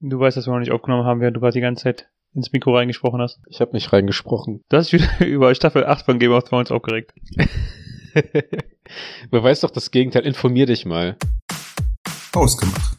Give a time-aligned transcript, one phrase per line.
[0.00, 2.52] Du weißt, dass wir noch nicht aufgenommen haben, während du gerade die ganze Zeit ins
[2.52, 3.40] Mikro reingesprochen hast.
[3.48, 4.62] Ich habe nicht reingesprochen.
[4.68, 7.12] Du hast dich wieder über Staffel 8 von Game of Thrones aufgeregt.
[9.30, 10.24] Wer weiß doch das Gegenteil.
[10.24, 11.16] Informier dich mal.
[12.32, 12.96] Ausgemacht.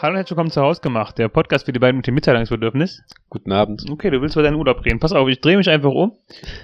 [0.00, 3.02] Hallo und herzlich willkommen zu Hausgemacht, der Podcast für die beiden mit dem Mitteilungsbedürfnis.
[3.30, 3.84] Guten Abend.
[3.90, 5.00] Okay, du willst über deinen Urlaub reden.
[5.00, 6.12] Pass auf, ich drehe mich einfach um.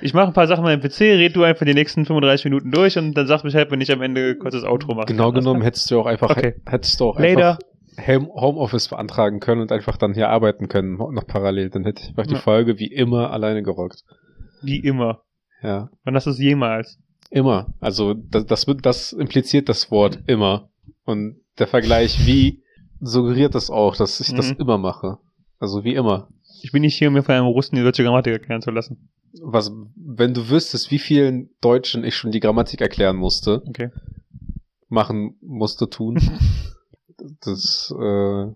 [0.03, 2.71] Ich mache ein paar Sachen mit dem PC, red du einfach die nächsten 35 Minuten
[2.71, 5.07] durch und dann sagst Bescheid, wenn ich am Ende kurz das Outro mache.
[5.07, 6.55] Genau genommen hättest du auch einfach, Okay.
[6.67, 7.59] hättest du auch Later.
[7.59, 11.71] einfach Home- Homeoffice beantragen können und einfach dann hier arbeiten können, noch parallel.
[11.71, 12.39] Dann hätte ich die Ja.
[12.41, 14.05] Folge wie immer alleine gerockt.
[14.63, 15.23] Wie immer.
[15.61, 15.91] Ja.
[16.05, 16.99] Wann hast du es jemals?
[17.31, 17.67] Immer.
[17.81, 20.69] Also das, das, das impliziert das Wort immer.
[21.05, 22.63] Und der Vergleich wie
[23.01, 24.57] suggeriert das auch, dass ich das Mhm.
[24.61, 25.19] immer mache.
[25.59, 26.29] Also wie immer.
[26.63, 29.11] Ich bin nicht hier, um mir von einem Russen die deutsche Grammatik erklären zu lassen.
[29.43, 33.91] Was, wenn du wüsstest, wie vielen Deutschen ich schon die Grammatik erklären musste, Okay.
[34.89, 36.17] machen musste, tun.
[37.41, 38.47] das, äh,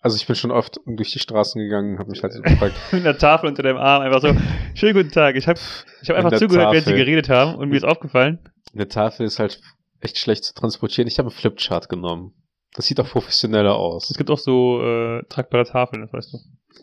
[0.00, 3.02] also ich bin schon oft durch die Straßen gegangen, habe mich halt so gefragt, Mit
[3.04, 4.28] einer Tafel unter deinem Arm einfach so,
[4.74, 5.36] schönen guten Tag.
[5.36, 5.58] Ich habe
[6.02, 7.04] ich hab einfach zugehört, während sie Tafel.
[7.04, 8.38] geredet haben und mir ist aufgefallen,
[8.74, 9.60] eine Tafel ist halt
[10.00, 11.08] echt schlecht zu transportieren.
[11.08, 12.32] Ich habe einen Flipchart genommen.
[12.78, 14.08] Das sieht auch professioneller aus.
[14.08, 16.38] es gibt auch so äh, tragbare Tafeln, das weißt du.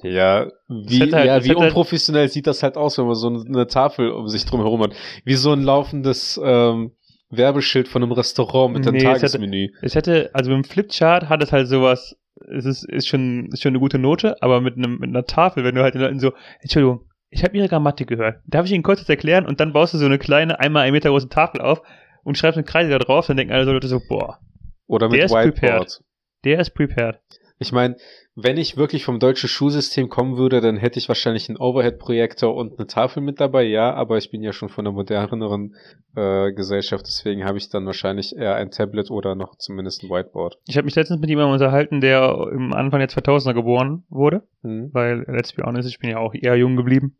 [0.09, 3.65] Ja, wie, halt- ja, wie halt- unprofessionell sieht das halt aus, wenn man so eine
[3.67, 4.93] Tafel um sich drum herum hat.
[5.23, 6.91] Wie so ein laufendes ähm,
[7.29, 9.69] Werbeschild von einem Restaurant mit dem Nee, es hätte- Tagesmenü.
[9.81, 12.17] Es hätte, also mit dem Flipchart hat es halt sowas,
[12.53, 15.63] es ist, ist schon, ist schon eine gute Note, aber mit einem, mit einer Tafel,
[15.63, 18.41] wenn du halt den Leuten so, Entschuldigung, ich habe Ihre Grammatik gehört.
[18.47, 19.45] Darf ich Ihnen kurz das erklären?
[19.45, 21.81] Und dann baust du so eine kleine, einmal ein Meter große Tafel auf
[22.25, 24.39] und schreibst eine Kreise da drauf, dann denken alle so Leute so, boah,
[24.87, 26.01] Oder mit Der Whiteboard.
[26.43, 27.19] der ist prepared.
[27.57, 27.95] Ich meine,
[28.35, 32.77] wenn ich wirklich vom deutschen Schulsystem kommen würde, dann hätte ich wahrscheinlich einen Overhead-Projektor und
[32.77, 35.73] eine Tafel mit dabei, ja, aber ich bin ja schon von der moderneren
[36.17, 40.57] äh, Gesellschaft, deswegen habe ich dann wahrscheinlich eher ein Tablet oder noch zumindest ein Whiteboard.
[40.67, 44.43] Ich habe mich letztens mit jemandem unterhalten, der im Anfang der 2000er geboren wurde.
[44.61, 44.89] Hm?
[44.91, 47.15] weil, let's be honest, ich bin ja auch eher jung geblieben.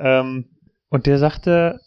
[0.00, 0.46] Ähm,
[0.88, 1.78] und der sagte,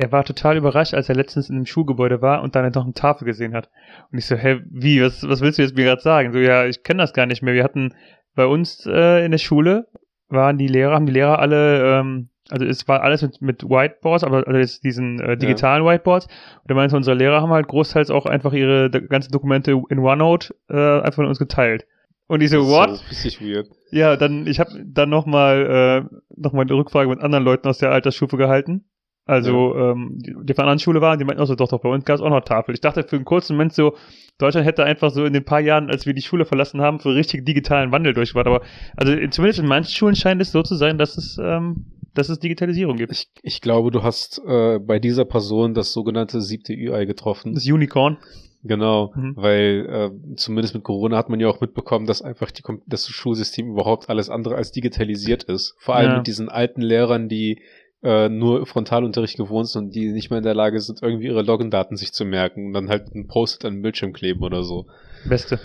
[0.00, 2.94] er war total überrascht, als er letztens in einem Schulgebäude war und dann noch eine
[2.94, 3.68] Tafel gesehen hat.
[4.10, 6.32] Und ich so, hä, wie, was, was willst du jetzt mir gerade sagen?
[6.32, 7.52] So, ja, ich kenne das gar nicht mehr.
[7.52, 7.94] Wir hatten
[8.34, 9.88] bei uns äh, in der Schule,
[10.30, 14.24] waren die Lehrer, haben die Lehrer alle, ähm, also es war alles mit, mit Whiteboards,
[14.24, 16.28] aber also jetzt diesen äh, digitalen Whiteboards.
[16.62, 20.54] Und er meinte, unsere Lehrer haben halt großteils auch einfach ihre ganzen Dokumente in OneNote
[20.70, 21.84] äh, einfach mit uns geteilt.
[22.26, 22.88] Und ich so, what?
[22.88, 23.68] Das ist richtig weird.
[23.90, 27.76] Ja, dann, ich habe dann nochmal äh, noch mal eine Rückfrage mit anderen Leuten aus
[27.76, 28.86] der Altersstufe gehalten.
[29.26, 31.88] Also, ähm, die, die von anderen Schule waren, die meinten auch so, doch, doch, bei
[31.88, 32.74] uns gab es auch noch Tafel.
[32.74, 33.94] Ich dachte für einen kurzen Moment so,
[34.38, 37.14] Deutschland hätte einfach so in den paar Jahren, als wir die Schule verlassen haben, für
[37.14, 38.46] richtig digitalen Wandel durchgemacht.
[38.46, 38.62] Aber,
[38.96, 42.28] also in- zumindest in manchen Schulen scheint es so zu sein, dass es, ähm, dass
[42.28, 43.12] es Digitalisierung gibt.
[43.12, 47.54] Ich, ich glaube, du hast äh, bei dieser Person das sogenannte siebte Ü-Ei getroffen.
[47.54, 48.16] Das Unicorn.
[48.62, 49.32] Genau, Mhm.
[49.36, 53.68] weil äh, zumindest mit Corona hat man ja auch mitbekommen, dass einfach die, das Schulsystem
[53.70, 55.74] überhaupt alles andere als digitalisiert ist.
[55.78, 56.16] Vor allem Ja.
[56.18, 57.62] mit diesen alten Lehrern, die
[58.02, 61.42] äh, nur Frontalunterricht gewohnt sind und die nicht mehr in der Lage sind, irgendwie ihre
[61.42, 64.86] Login-Daten sich zu merken und dann halt ein Post-it an den Bildschirm kleben oder so.
[65.28, 65.60] Beste.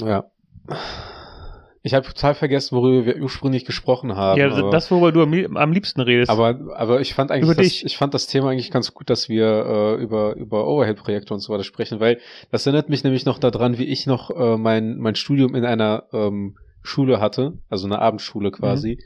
[0.00, 0.30] Ja.
[1.82, 4.40] Ich habe total vergessen, worüber wir ursprünglich gesprochen haben.
[4.40, 6.30] ja, aber, das, worüber du am, lieb- am liebsten redest.
[6.30, 9.46] aber, aber ich fand eigentlich, das, ich fand das Thema eigentlich ganz gut, dass wir
[9.98, 12.18] äh, über, über Overhead-Projekte und so weiter sprechen, weil
[12.50, 16.04] das erinnert mich nämlich noch daran, wie ich noch äh, mein, mein Studium in einer
[16.12, 18.98] ähm, Schule hatte, also eine Abendschule quasi.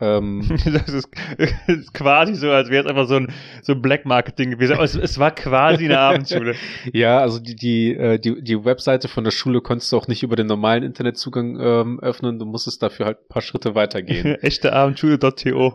[0.00, 1.08] Ähm, Das ist,
[1.66, 4.74] ist quasi so, als wäre es einfach so ein, so ein Black Marketing gewesen.
[4.74, 6.54] Aber es, es war quasi eine Abendschule.
[6.92, 10.22] ja, also die, die, äh, die, die Webseite von der Schule konntest du auch nicht
[10.22, 14.36] über den normalen Internetzugang ähm, öffnen, du musstest dafür halt ein paar Schritte weitergehen.
[14.42, 15.74] Echte Abendschule.to.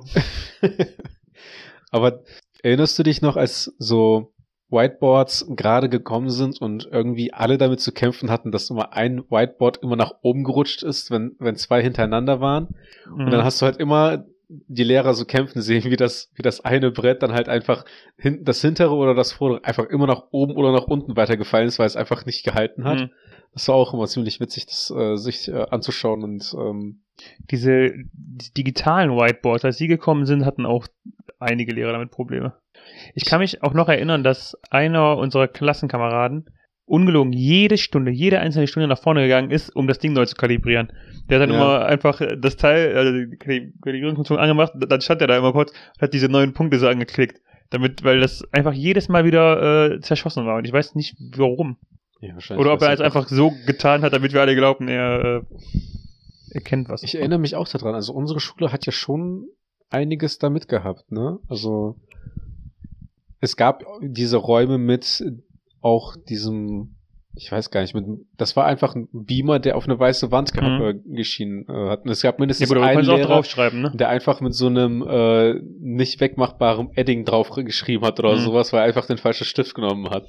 [1.91, 2.23] Aber
[2.61, 4.34] erinnerst du dich noch, als so
[4.69, 9.77] Whiteboards gerade gekommen sind und irgendwie alle damit zu kämpfen hatten, dass immer ein Whiteboard
[9.83, 12.75] immer nach oben gerutscht ist, wenn, wenn zwei hintereinander waren?
[13.09, 13.31] Und Mhm.
[13.31, 16.91] dann hast du halt immer die Lehrer so kämpfen sehen, wie das, wie das eine
[16.91, 17.83] Brett dann halt einfach
[18.17, 21.79] hin, das hintere oder das vordere einfach immer nach oben oder nach unten weitergefallen ist,
[21.79, 23.01] weil es einfach nicht gehalten hat.
[23.01, 23.09] Mhm.
[23.53, 27.01] Das war auch immer ziemlich witzig, das äh, sich äh, anzuschauen und ähm,
[27.49, 30.87] Diese die digitalen Whiteboards, als sie gekommen sind, hatten auch
[31.39, 32.53] einige Lehrer damit Probleme.
[33.13, 36.45] Ich kann mich auch noch erinnern, dass einer unserer Klassenkameraden
[36.87, 40.35] ungelogen jede Stunde, jede einzelne Stunde nach vorne gegangen ist, um das Ding neu zu
[40.35, 40.91] kalibrieren.
[41.29, 41.61] Der hat dann Ja.
[41.61, 45.71] immer einfach das Teil, also die Kali- Kalibrierungsfunktion angemacht, dann stand er da immer kurz
[45.71, 47.41] und hat diese neuen Punkte so angeklickt.
[47.71, 50.57] Damit, weil das einfach jedes Mal wieder äh, zerschossen war.
[50.57, 51.77] Und ich weiß nicht warum.
[52.21, 55.41] ja, Oder ob er es einfach so getan hat, damit wir alle glaubten, er, äh,
[56.51, 57.01] er kennt was.
[57.01, 57.95] Ich erinnere mich auch daran.
[57.95, 59.47] Also unsere Schule hat ja schon
[59.89, 61.39] einiges damit gehabt, ne?
[61.49, 61.95] Also
[63.39, 65.23] es gab diese Räume mit
[65.81, 66.95] auch diesem,
[67.35, 68.05] ich weiß gar nicht, mit,
[68.37, 70.81] das war einfach ein Beamer, der auf eine weiße Wand Mhm.
[70.81, 72.03] äh, geschienen äh, hat.
[72.05, 73.43] Und es gab Ja mindestens du einen Lehrer,
[73.73, 73.91] ne?
[73.93, 78.39] der einfach mit so einem äh, nicht wegmachbaren Edding drauf geschrieben hat oder Mhm.
[78.39, 80.25] sowas, weil er einfach den falschen Stift genommen hat.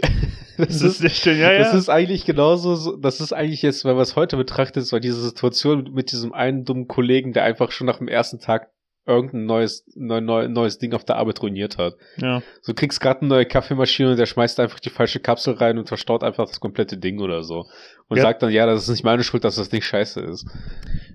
[0.56, 1.58] Das ist sehr schön, ja, ja.
[1.58, 4.98] Das ist eigentlich genauso, so- das ist eigentlich jetzt, wenn man es heute betrachtet, so
[4.98, 8.68] diese Situation mit diesem einen dummen Kollegen, der einfach schon nach dem ersten Tag
[9.10, 11.94] irgendein neues, neu, neu, neues Ding auf der Arbeit ruiniert hat.
[12.16, 12.42] ja.
[12.62, 15.88] So kriegst gerade eine neue Kaffeemaschine und der schmeißt einfach die falsche Kapsel rein und
[15.88, 17.66] verstaut einfach das komplette Ding oder so.
[18.08, 18.22] Und Ja.
[18.22, 20.46] sagt dann, ja, das ist nicht meine Schuld, dass das Ding scheiße ist.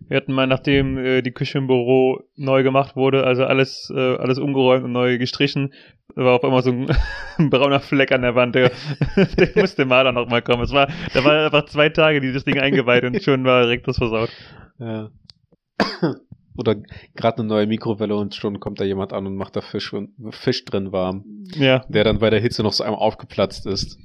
[0.08, 4.16] Wir hatten mal, nachdem äh, die Küche im Büro neu gemacht wurde, also alles, äh,
[4.18, 5.74] alles umgeräumt und neu gestrichen,
[6.16, 6.88] war auf einmal so ein,
[7.38, 8.56] ein brauner Fleck an der Wand.
[8.56, 8.72] Der,
[9.16, 10.64] der musste Maler noch mal kommen.
[10.64, 13.98] Es war, da war einfach zwei Tage dieses Ding eingeweiht und schon war direkt das
[13.98, 14.30] versaut.
[14.80, 15.10] Ja.
[16.58, 16.76] Oder
[17.16, 19.94] gerade eine neue Mikrowelle und schon kommt da jemand an und macht da Fisch,
[20.32, 21.26] Fisch drin warm,
[21.56, 21.80] Ja.
[21.90, 23.98] der dann bei der Hitze noch so einmal aufgeplatzt ist.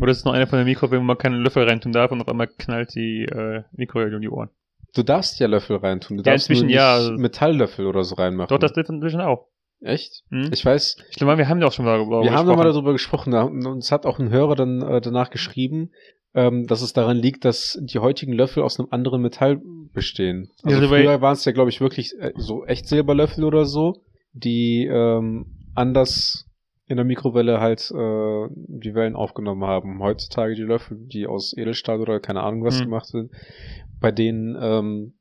[0.00, 2.20] Oder es ist noch eine von den Mikrowellen, wo man keine Löffel reintun darf und
[2.20, 4.50] auf einmal knallt die äh, Mikrowelle um die Ohren.
[4.94, 6.16] Du darfst ja Löffel reintun.
[6.18, 8.48] Du Ja, darfst inzwischen nicht ja, also- Metalllöffel oder so reinmachen.
[8.48, 9.46] Doch, das inzwischen auch.
[9.84, 10.22] Echt?
[10.30, 10.50] Hm?
[10.52, 12.74] Ich weiß, Ich glaube, wir haben ja auch schon mal darüber wir haben nochmal gesprochen.
[12.74, 13.30] darüber gesprochen.
[13.62, 15.90] da- Uns hat auch ein Hörer dann äh, danach geschrieben,
[16.34, 19.60] ähm, dass es daran liegt, dass die heutigen Löffel aus einem anderen Metall
[19.92, 20.50] bestehen.
[20.62, 24.02] Also Ja, früher waren es ja, glaube ich, wirklich äh, so echt Silberlöffel oder so,
[24.32, 26.46] die ähm, anders
[26.86, 30.00] in der Mikrowelle halt äh, die Wellen aufgenommen haben.
[30.02, 32.84] Heutzutage die Löffel, die aus Edelstahl oder keine Ahnung was Hm.
[32.86, 33.30] gemacht sind,
[34.00, 35.14] bei denen ähm,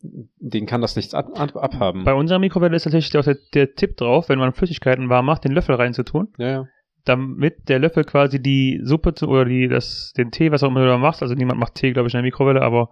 [0.00, 2.04] denen kann das nichts ab, ab, abhaben.
[2.04, 5.44] Bei unserer Mikrowelle ist tatsächlich auch der, der Tipp drauf, wenn man Flüssigkeiten warm macht,
[5.44, 6.68] den Löffel reinzutun, ja, ja.
[7.04, 10.80] damit der Löffel quasi die Suppe zu, oder die, das, den Tee, was auch immer
[10.80, 12.90] du da machst, also niemand macht Tee, glaube ich, in der Mikrowelle, aber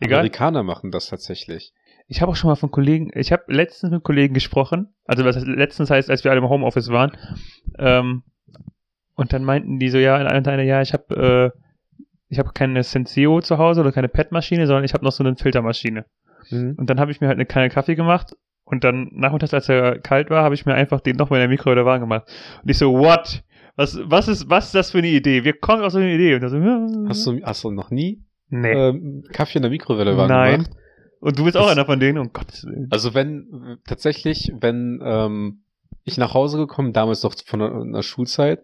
[0.00, 0.20] egal.
[0.20, 1.72] Amerikaner machen das tatsächlich.
[2.08, 5.36] Ich habe auch schon mal von Kollegen, ich habe letztens mit Kollegen gesprochen, also was
[5.36, 7.16] heißt, letztens heißt, als wir alle im Homeoffice waren,
[7.78, 8.22] ähm,
[9.14, 11.60] und dann meinten die so, ja, einer, einer ja, ich habe äh,
[12.28, 15.34] ich habe keine Senseo zu Hause oder keine PET-Maschine, sondern ich habe noch so eine
[15.36, 16.04] Filtermaschine.
[16.50, 16.74] Mhm.
[16.76, 19.98] Und dann habe ich mir halt eine Kanne Kaffee gemacht und dann nachmittags, als er
[19.98, 22.24] kalt war, habe ich mir einfach den nochmal in der Mikrowelle warm gemacht.
[22.62, 23.42] Und ich so, what?
[23.76, 25.44] Was, was ist, was ist das für eine Idee?
[25.44, 26.34] Wir kommen auf so eine Idee.
[26.34, 28.72] Und so, Hast du, hast du noch nie nee.
[28.72, 30.52] ähm, Kaffee in der Mikrowelle warm Nein.
[30.64, 30.70] gemacht?
[31.20, 32.88] Und du bist auch das- einer von denen, um Gottes Willen.
[32.90, 35.60] Also wenn, tatsächlich, wenn ähm,
[36.04, 38.60] ich nach Hause gekommen, damals noch von einer Schulzeit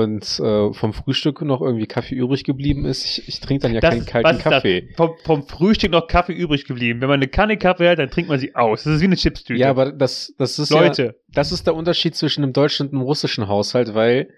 [0.00, 3.80] und äh, vom Frühstück noch irgendwie Kaffee übrig geblieben ist, ich, ich trinke dann ja
[3.80, 4.38] keinen was kalten das?
[4.42, 4.88] Kaffee.
[4.96, 7.00] Vom, vom Frühstück noch Kaffee übrig geblieben.
[7.00, 8.84] Wenn man eine Kanne Kaffee hat, dann trinkt man sie aus.
[8.84, 9.60] Das ist wie eine Chipstüte.
[9.60, 12.92] Ja, aber das, das ist ja, Leute, das ist der Unterschied zwischen einem deutschen und
[12.94, 14.28] einem russischen Haushalt, weil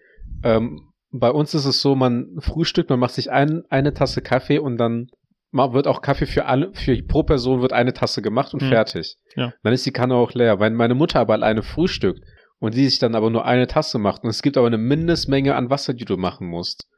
[0.43, 4.59] ähm, bei uns ist es so, man frühstückt, man macht sich ein, eine Tasse Kaffee
[4.59, 5.07] und dann
[5.53, 8.69] ma- wird auch Kaffee für alle, für pro Person wird eine Tasse gemacht und Hm.
[8.71, 9.17] fertig.
[9.37, 9.53] Ja.
[9.63, 10.59] Dann ist die Kanne auch leer.
[10.59, 12.21] Wenn meine Mutter aber alleine frühstückt
[12.65, 15.55] und die sich dann aber nur eine Tasse macht und es gibt aber eine Mindestmenge
[15.55, 16.89] an Wasser, die du machen musst,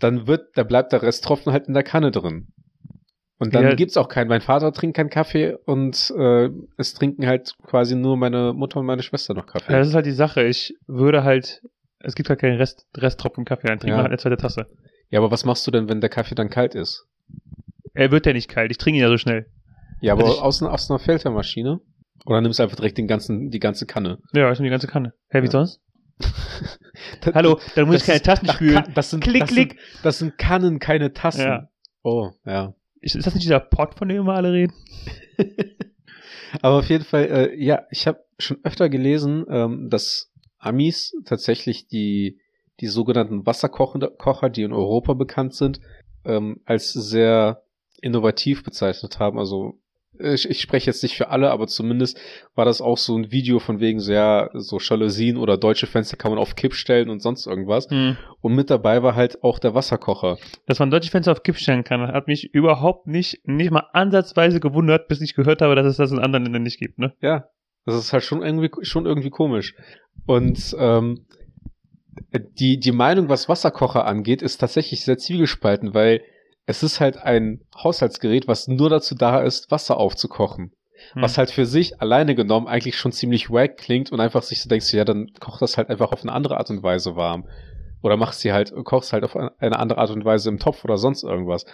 [0.00, 2.48] dann wird, da bleibt der Rest Tropfen halt in der Kanne drin.
[3.40, 3.74] Und dann Ja.
[3.74, 4.28] gibt's auch keinen.
[4.28, 8.86] Mein Vater trinkt keinen Kaffee und äh, es trinken halt quasi nur meine Mutter und
[8.86, 9.72] meine Schwester noch Kaffee.
[9.72, 10.42] das ist halt die Sache.
[10.44, 11.62] Ich würde halt,
[12.00, 13.96] es gibt halt keinen Rest, Resttropfen Kaffee, dann trinkt Ja.
[13.96, 14.66] man halt eine zweite Tasse.
[15.10, 17.06] Ja, aber was machst du denn, wenn der Kaffee dann kalt ist?
[17.94, 18.70] Er wird ja nicht kalt.
[18.72, 19.46] Ich trinke ihn ja so schnell.
[20.00, 21.80] Ja, aber Also ich- aus, einer- aus einer Filtermaschine?
[22.26, 24.18] Oder nimmst du einfach direkt den ganzen, die ganze Kanne?
[24.32, 25.14] Ja, ich nehme die ganze Kanne.
[25.30, 25.50] Hä, wie Ja.
[25.50, 25.80] sonst?
[27.20, 28.82] Das- Hallo, dann muss ich keine ist- Tassen ach, spülen.
[28.94, 29.70] Das sind, Klick, das klick.
[29.72, 31.40] Sind, das sind Kannen, keine Tassen.
[31.42, 31.68] Ja.
[32.02, 32.74] Oh, ja.
[33.00, 34.72] Ist, ist das nicht dieser Pot, von dem wir alle reden?
[36.62, 41.86] Aber auf jeden Fall, äh, ja, ich habe schon öfter gelesen, ähm, dass Amis tatsächlich
[41.86, 42.40] die,
[42.80, 45.80] die sogenannten Wasserkocher, Kocher, die in Europa bekannt sind,
[46.24, 47.62] ähm, als sehr
[48.00, 49.38] innovativ bezeichnet haben.
[49.38, 49.78] Also
[50.20, 52.18] ich, ich spreche jetzt nicht für alle, aber zumindest
[52.54, 56.16] war das auch so ein Video von wegen so, ja, so Jalousien oder deutsche Fenster
[56.16, 57.86] kann man auf Kipp stellen und sonst irgendwas.
[58.40, 60.38] Und mit dabei war halt auch der Wasserkocher.
[60.66, 64.60] Dass man deutsche Fenster auf Kipp stellen kann, hat mich überhaupt nicht, nicht mal ansatzweise
[64.60, 67.14] gewundert, bis ich gehört habe, dass es das in anderen Ländern nicht gibt, ne?
[67.20, 67.48] Ja,
[67.84, 69.74] das ist halt schon irgendwie, schon irgendwie komisch.
[70.26, 71.26] Und ähm,
[72.58, 76.22] die, die Meinung, was Wasserkocher angeht, ist tatsächlich sehr zwiegespalten, weil
[76.68, 80.72] es ist halt ein Haushaltsgerät, was nur dazu da ist, Wasser aufzukochen.
[81.14, 81.22] Hm.
[81.22, 84.68] Was halt für sich alleine genommen eigentlich schon ziemlich wack klingt und einfach sich so
[84.68, 87.48] denkst, ja, dann koch das halt einfach auf eine andere Art und Weise warm.
[88.02, 90.98] Oder machst sie halt, kochst halt auf eine andere Art und Weise im Topf oder
[90.98, 91.64] sonst irgendwas.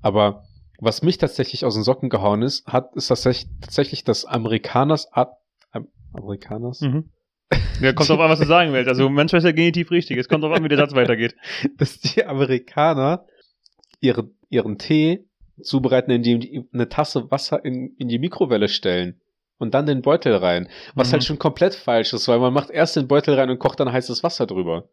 [0.00, 0.44] Aber
[0.80, 5.34] was mich tatsächlich aus den Socken gehauen ist, hat, ist tatsächlich, tatsächlich das Amerikaners Art,
[5.72, 6.80] Am- Amerikaners?
[6.80, 7.10] Mhm.
[7.80, 8.88] Ja, kommt drauf an, was du sagen willst.
[8.88, 10.18] Also manchmal ist der Genitiv richtig.
[10.18, 11.36] Es kommt drauf an, wie der Satz weitergeht.
[11.76, 13.24] dass die Amerikaner
[14.00, 15.24] ihre, ihren Tee
[15.62, 19.20] zubereiten, indem die eine Tasse Wasser in, in die Mikrowelle stellen
[19.58, 20.68] und dann den Beutel rein.
[20.94, 21.12] Was Mhm.
[21.12, 23.90] halt schon komplett falsch ist, weil man macht erst den Beutel rein und kocht dann
[23.92, 24.88] heißes Wasser drüber.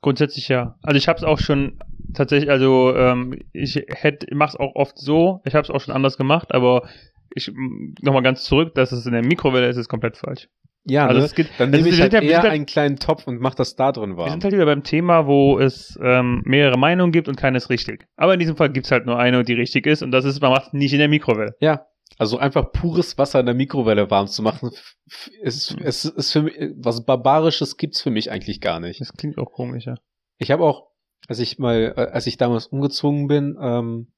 [0.00, 0.78] Grundsätzlich ja.
[0.82, 1.78] Also ich habe es auch schon
[2.14, 5.42] tatsächlich, also ähm, ich hätte, mach's auch oft so.
[5.44, 6.88] Ich habe es auch schon anders gemacht, aber
[7.34, 7.52] ich
[8.00, 10.48] nochmal ganz zurück, dass es in der Mikrowelle ist, ist komplett falsch.
[10.84, 11.26] Ja, Also ne?
[11.26, 13.26] es geht- dann also nehme wir ich halt ja- wir eher ja- einen kleinen Topf
[13.26, 14.30] und mach das da drin Wir warm.
[14.30, 18.06] sind halt wieder beim Thema, wo es ähm, mehrere Meinungen gibt und keine ist richtig.
[18.16, 20.50] Aber in diesem Fall gibt's halt nur eine, die richtig ist und das ist, man
[20.52, 21.54] macht nicht in der Mikrowelle.
[21.60, 21.86] Ja,
[22.18, 24.70] also einfach pures Wasser in der Mikrowelle warm zu machen,
[25.06, 29.00] f- ist, es ist für mich, was Barbarisches gibt's für mich eigentlich gar nicht.
[29.02, 29.96] Das klingt auch komisch, ja.
[30.38, 30.88] Ich habe auch,
[31.28, 34.08] als ich mal, äh, als ich damals umgezogen bin, ähm,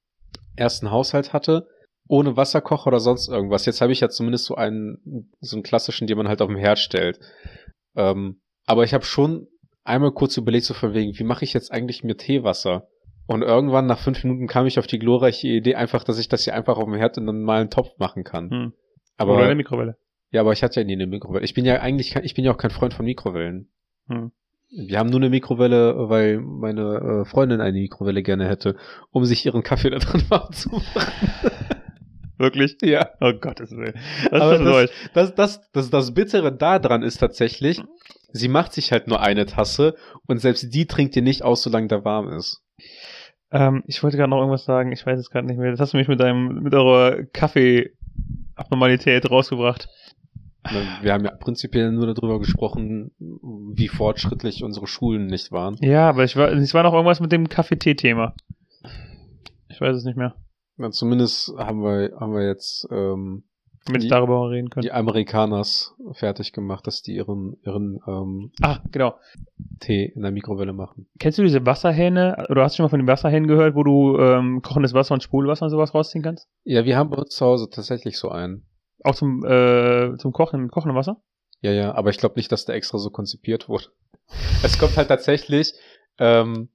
[0.57, 1.67] ersten Haushalt hatte,
[2.09, 3.67] ohne Wasserkocher oder sonst irgendwas.
[3.67, 6.57] Jetzt habe ich ja zumindest so einen, so einen klassischen, den man halt auf dem
[6.57, 7.21] Herd stellt.
[7.95, 9.49] Ähm, aber ich habe schon
[9.85, 12.89] einmal kurz überlegt, so von wegen, wie mache ich jetzt eigentlich mir Teewasser?
[13.27, 16.45] Und irgendwann nach fünf Minuten kam ich auf die glorreiche Idee, einfach, dass ich das
[16.45, 18.51] hier einfach auf dem Herd in einen normalen Topf machen kann.
[18.51, 18.73] Hm.
[19.17, 19.97] Aber Oder in der Mikrowelle.
[20.31, 21.45] ja, aber ich hatte ja nie eine Mikrowelle.
[21.45, 23.69] Ich bin ja eigentlich, kein, ich bin ja auch kein Freund von Mikrowellen.
[24.09, 24.33] Hm.
[24.75, 28.77] Wir haben nur eine Mikrowelle, weil meine äh, Freundin eine Mikrowelle gerne hätte,
[29.11, 30.83] um sich ihren Kaffee da drin warm zu machen.
[32.43, 32.77] Wirklich?
[32.83, 33.11] Ja.
[33.21, 33.95] Oh Gottes Willen.
[34.31, 34.91] Das Aber ist das-.
[35.15, 37.81] Das, das, das, das Bittere daran ist tatsächlich,
[38.33, 39.95] sie macht sich halt nur eine Tasse
[40.27, 42.61] und selbst die trinkt ihr nicht aus, solange da warm ist.
[43.53, 45.71] Ähm, ich wollte gerade noch irgendwas sagen, ich weiß es gerade nicht mehr.
[45.71, 49.89] Das hast du mich mit deinem, mit eurer Kaffee-Abnormalität rausgebracht.
[51.01, 55.77] Wir haben ja prinzipiell nur darüber gesprochen, wie fortschrittlich unsere Schulen nicht waren.
[55.81, 58.35] Ja, aber ich war, es war noch irgendwas mit dem Kaffee-Tee-Thema.
[59.69, 60.35] Ich weiß es nicht mehr.
[60.83, 63.45] Na, zumindest haben wir, haben wir jetzt ähm,
[63.87, 64.83] Damit Die- darüber mal reden können.
[64.83, 69.15] die Amerikaners fertig gemacht, dass die ihren, ihren ähm, Ah, genau.
[69.81, 71.07] Tee in der Mikrowelle machen.
[71.19, 72.47] Kennst du diese Wasserhähne?
[72.49, 75.23] Oder hast du schon mal von den Wasserhähnen gehört, wo du ähm, kochendes Wasser und
[75.23, 76.49] Spulwasser und sowas rausziehen kannst?
[76.65, 78.67] Ja, wir haben bei uns zu Hause tatsächlich so einen.
[79.05, 81.23] Auch zum, äh, zum Kochen, kochenden Wasser?
[81.61, 83.87] Ja, ja, aber ich glaube nicht, dass der extra so konzipiert wurde.
[84.65, 85.75] Es kommt halt tatsächlich
[86.19, 86.69] ähm,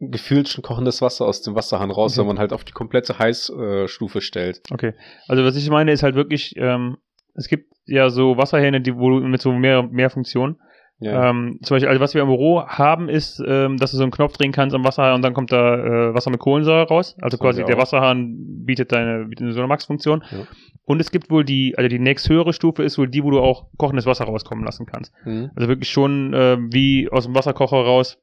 [0.00, 2.20] gefühlt schon kochendes Wasser aus dem Wasserhahn raus, Okay.
[2.20, 4.62] wenn man halt auf die komplette Heißstufe stellt.
[4.72, 4.94] Okay.
[5.28, 6.96] Also was ich meine ist halt wirklich, ähm,
[7.34, 10.56] es gibt ja so Wasserhähne, die wo mit so mehr, mehr Funktionen.
[11.02, 14.02] Ja, Ähm, zum Beispiel, also was wir im Büro haben, ist, ähm, dass du so
[14.02, 15.76] einen Knopf drehen kannst am Wasserhahn und dann kommt da
[16.10, 17.16] äh, Wasser mit Kohlensäure raus.
[17.22, 17.78] Also Das quasi der.
[17.78, 20.22] Wasserhahn bietet deine, bietet so eine Max-Funktion.
[20.30, 20.46] Ja.
[20.84, 23.68] Und es gibt wohl die, also die nächsthöhere Stufe ist wohl die, wo du auch
[23.78, 25.14] kochendes Wasser rauskommen lassen kannst.
[25.24, 25.50] Mhm.
[25.56, 28.18] Also wirklich schon äh, wie aus dem Wasserkocher raus.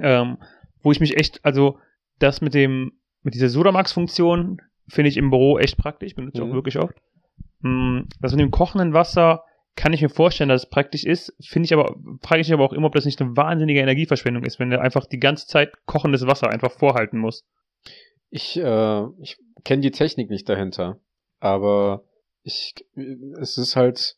[0.00, 0.36] Ähm,
[0.82, 1.78] wo ich mich echt, also
[2.18, 6.50] das mit dem, mit dieser Sodamax-Funktion finde ich im Büro echt praktisch, benutze ich Mhm.
[6.50, 6.94] auch wirklich oft.
[7.60, 9.44] Mm, Das mit dem kochenden Wasser
[9.76, 12.64] kann ich mir vorstellen, dass es praktisch ist, finde ich aber, frage ich mich aber
[12.64, 15.72] auch immer, ob das nicht eine wahnsinnige Energieverschwendung ist, wenn du einfach die ganze Zeit
[15.86, 17.44] kochendes Wasser einfach vorhalten musst.
[18.30, 20.98] Ich, äh, ich kenne die Technik nicht dahinter,
[21.38, 22.04] aber
[22.42, 22.74] ich,
[23.40, 24.16] es ist halt,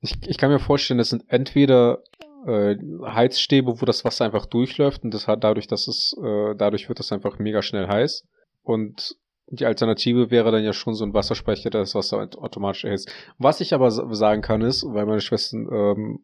[0.00, 2.02] ich, ich kann mir vorstellen, es sind entweder
[2.46, 6.88] äh, Heizstäbe, wo das Wasser einfach durchläuft und das hat dadurch, dass es, äh, dadurch
[6.88, 8.26] wird das einfach mega schnell heiß
[8.62, 9.16] und
[9.52, 13.12] die Alternative wäre dann ja schon so ein Wasserspeicher, der das Wasser aut- automatisch erhitzt.
[13.38, 16.20] Was ich aber sa- sagen kann ist, weil meine Schwester ähm,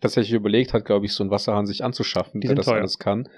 [0.00, 2.76] tatsächlich überlegt hat, glaube ich, so einen Wasserhahn sich anzuschaffen, Die der das teuer.
[2.78, 3.28] alles kann.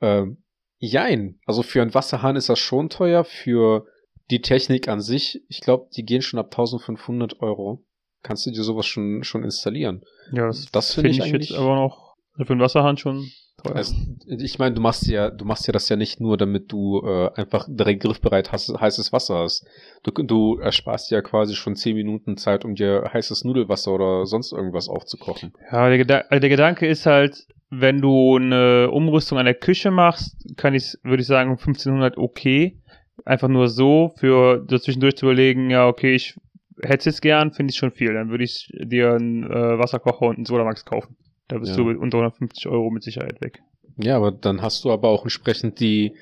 [0.00, 0.38] Ähm,
[0.78, 1.38] jein.
[1.46, 3.22] Also für einen Wasserhahn ist das schon teuer.
[3.24, 3.86] Für
[4.32, 7.84] die Technik an sich, ich glaube, die gehen schon ab 1500 Euro.
[8.22, 10.02] Kannst du dir sowas schon, schon installieren?
[10.32, 13.30] Ja, das, Das finde finde ich ich jetzt aber noch für den Wasserhahn schon
[13.62, 13.76] teuer.
[13.76, 13.94] Also,
[14.26, 17.30] ich meine, du machst ja, du machst ja das ja nicht nur, damit du äh,
[17.34, 19.66] einfach direkt griffbereit hast, heißes Wasser hast.
[20.02, 24.52] Du, du ersparst ja quasi schon 10 Minuten Zeit, um dir heißes Nudelwasser oder sonst
[24.52, 25.52] irgendwas aufzukochen.
[25.70, 29.90] Ja, der, Geda also der Gedanke ist halt, wenn du eine Umrüstung an der Küche
[29.90, 32.78] machst, kann ich, würde ich sagen, 1500 okay.
[33.24, 36.36] Einfach nur so, für so zwischendurch zu überlegen, ja, okay, ich
[36.82, 38.12] hätte es gern, finde ich schon viel.
[38.14, 41.16] Dann würde ich dir einen äh, Wasserkocher und einen Sodamax kaufen.
[41.48, 41.82] Da bist Ja.
[41.84, 43.60] du unter 150 Euro mit Sicherheit weg.
[43.98, 46.14] Ja, aber dann hast du aber auch entsprechend die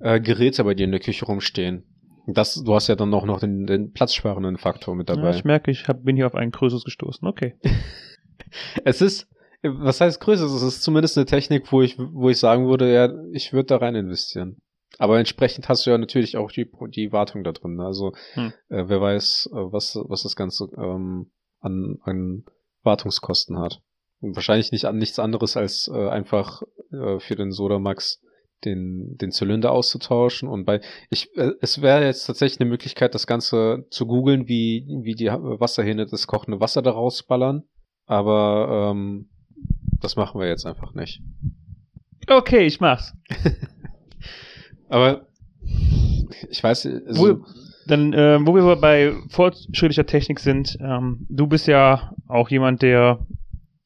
[0.00, 1.84] äh, Geräte bei dir in der Küche rumstehen.
[2.26, 5.30] Das, du hast ja dann auch noch den, den platzsparenden Faktor mit Ja, dabei.
[5.36, 7.28] ich merke, ich hab, bin hier auf einen Krösus gestoßen.
[7.28, 7.54] Okay.
[8.84, 9.28] es ist,
[9.62, 10.44] was heißt größer?
[10.46, 13.76] Es ist zumindest eine Technik, wo ich, wo ich sagen würde, ja, ich würde da
[13.76, 14.56] rein investieren.
[14.98, 17.76] Aber entsprechend hast du ja natürlich auch die, die Wartung da drin.
[17.76, 17.84] ne?
[17.84, 18.52] Also Hm.
[18.68, 22.44] äh, wer weiß, äh, was, was das Ganze ähm, an, an
[22.82, 23.80] Wartungskosten hat.
[24.20, 28.20] Und wahrscheinlich nicht an nichts anderes als äh, einfach äh, für den Sodamax
[28.64, 30.48] den, den Zylinder auszutauschen.
[30.48, 34.86] Und bei ich, äh, es wäre jetzt tatsächlich eine Möglichkeit, das Ganze zu googeln, wie,
[35.02, 37.64] wie die Wasserhähne das kochende Wasser da rausballern.
[38.06, 39.30] Aber ähm,
[40.00, 41.22] das machen wir jetzt einfach nicht.
[42.28, 43.12] Okay, ich mach's.
[44.88, 45.26] Aber
[46.50, 47.44] ich weiß, also, Wo,
[47.86, 53.26] dann, äh, wo wir bei fortschrittlicher Technik sind, ähm, du bist ja auch jemand, der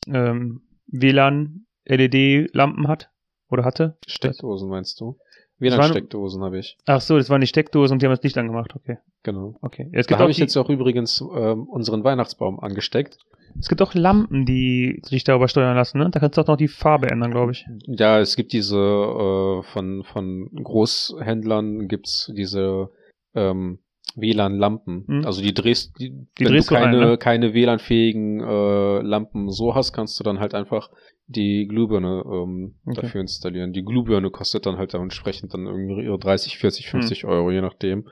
[0.06, 3.10] ähm, WLAN LED-Lampen hat
[3.50, 3.98] oder hatte.
[4.06, 5.18] Steckdosen meinst du?
[5.60, 6.76] WLAN-Steckdosen habe ich.
[6.86, 8.74] Ach so, das waren die Steckdosen und die haben das Licht angemacht.
[8.76, 9.54] Okay, Genau.
[9.62, 9.88] okay.
[9.92, 13.18] Es Da gibt, habe auch ich jetzt auch übrigens ähm, unseren Weihnachtsbaum angesteckt.
[13.58, 15.98] es gibt auch Lampen, die sich darüber steuern lassen.
[15.98, 16.10] Ne?
[16.10, 17.64] Da kannst du auch noch die Farbe ändern, glaube ich.
[17.86, 22.90] Ja, es gibt diese äh, von, von Großhändlern gibt's diese
[23.34, 23.78] ähm,
[24.16, 25.04] WLAN-Lampen.
[25.06, 25.26] Mhm.
[25.26, 27.18] Also die drehst, die, Die wenn drehst du du ein, keine, ne?
[27.18, 30.90] keine WLAN-fähigen äh, Lampen so hast, kannst du dann halt einfach
[31.28, 33.02] die Glühbirne ähm, Okay.
[33.02, 33.72] dafür installieren.
[33.72, 37.28] Die Glühbirne kostet dann halt dementsprechend dann irgendwie ihre 30, 40, 50 Hm.
[37.28, 38.08] Euro, je nachdem.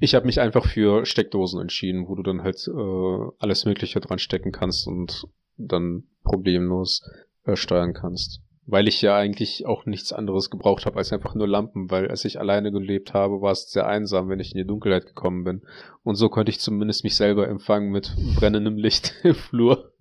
[0.00, 4.18] Ich habe mich einfach für Steckdosen entschieden, wo du dann halt äh, alles Mögliche dran
[4.18, 5.24] stecken kannst und
[5.56, 7.02] dann problemlos
[7.44, 8.40] äh, steuern kannst.
[8.66, 12.24] Weil ich ja eigentlich auch nichts anderes gebraucht habe als einfach nur Lampen, weil als
[12.24, 15.62] ich alleine gelebt habe, war es sehr einsam, wenn ich in die Dunkelheit gekommen bin.
[16.02, 19.92] Und so konnte ich zumindest mich selber empfangen mit brennendem Licht im Flur.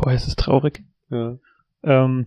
[0.00, 0.84] Boah, es ist traurig.
[1.10, 1.38] Ja.
[1.82, 2.26] Ähm,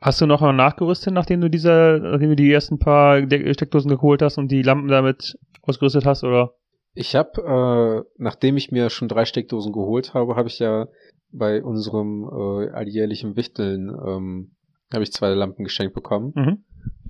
[0.00, 3.90] hast du noch mal nachgerüstet, nachdem du diese, nachdem du die ersten paar De Steckdosen
[3.90, 6.54] geholt hast und die Lampen damit ausgerüstet hast, oder?
[6.94, 10.86] Ich habe, äh, nachdem ich mir schon drei Steckdosen geholt habe, habe ich ja
[11.32, 14.52] bei unserem äh, alljährlichen Wichteln ähm,
[14.92, 16.64] habe ich zwei Lampen geschenkt bekommen Mhm.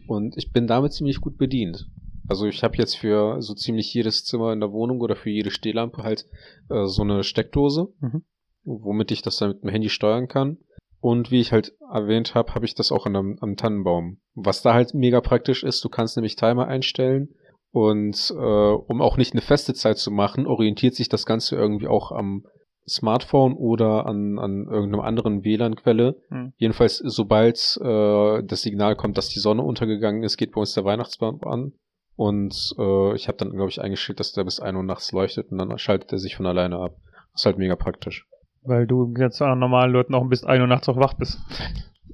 [0.08, 1.86] und ich bin damit ziemlich gut bedient.
[2.26, 5.50] Also ich habe jetzt für so ziemlich jedes Zimmer in der Wohnung oder für jede
[5.52, 6.26] Stehlampe halt
[6.70, 8.22] äh, so eine Steckdose, Mhm.
[8.66, 10.58] Womit ich das dann mit dem Handy steuern kann.
[11.00, 14.18] Und wie ich halt erwähnt habe, habe ich das auch an einem, am Tannenbaum.
[14.34, 17.28] Was da halt mega praktisch ist, du kannst nämlich Timer einstellen
[17.70, 21.88] und äh, um auch nicht eine feste Zeit zu machen, orientiert sich das Ganze irgendwie
[21.88, 22.44] auch am
[22.88, 26.16] Smartphone oder an, an irgendeinem anderen WLAN-Quelle.
[26.28, 26.52] Hm.
[26.56, 30.84] Jedenfalls, sobald äh, das Signal kommt, dass die Sonne untergegangen ist, geht bei uns der
[30.84, 31.72] Weihnachtsbaum an.
[32.14, 35.50] Und äh, ich habe dann, glaube ich, eingestellt, dass der bis 1 Uhr nachts leuchtet
[35.50, 36.96] und dann schaltet er sich von alleine ab.
[37.32, 38.26] Das ist halt mega praktisch.
[38.66, 41.40] Weil du an normalen Leuten auch bis 1 Uhr nachts auch wach bist.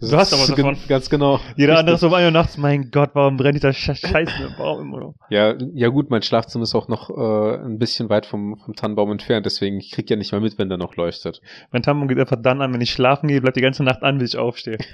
[0.03, 0.77] Du hast aber was davon.
[0.89, 1.39] Ganz genau.
[1.57, 4.57] Jeder andere ist um 1 Uhr nachts, mein Gott, warum brennt dieser Sch Scheiß im
[4.59, 5.15] Baum immer noch?
[5.31, 9.13] Ja, ja gut, mein Schlafzimmer ist auch noch äh, ein bisschen weit vom, vom Tannenbaum
[9.13, 11.41] entfernt, deswegen ich krieg ja nicht mal mit, wenn der noch leuchtet.
[11.71, 14.19] Mein Tampon geht einfach dann an, wenn ich schlafen gehe, bleibt die ganze Nacht an,
[14.19, 14.79] bis ich aufstehe.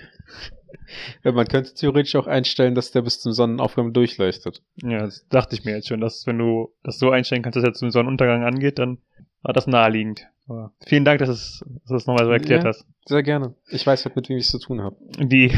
[1.25, 4.63] Ja, man könnte theoretisch auch einstellen, dass der bis zum Sonnenaufgang durchleuchtet.
[4.77, 7.65] Ja, das dachte ich mir jetzt schon, dass wenn du das so einstellen kannst, dass
[7.65, 8.99] er zum Sonnenuntergang angeht, dann
[9.43, 10.27] war das naheliegend.
[10.49, 12.71] Aber vielen Dank, dass, es, dass du es nochmal so erklärt Ja.
[12.71, 12.87] hast.
[13.07, 13.55] Sehr gerne.
[13.71, 14.97] Ich weiß halt, mit wem ich es zu tun habe.
[15.19, 15.53] Die,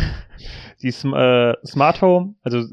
[0.83, 2.65] die äh, Smart Home, also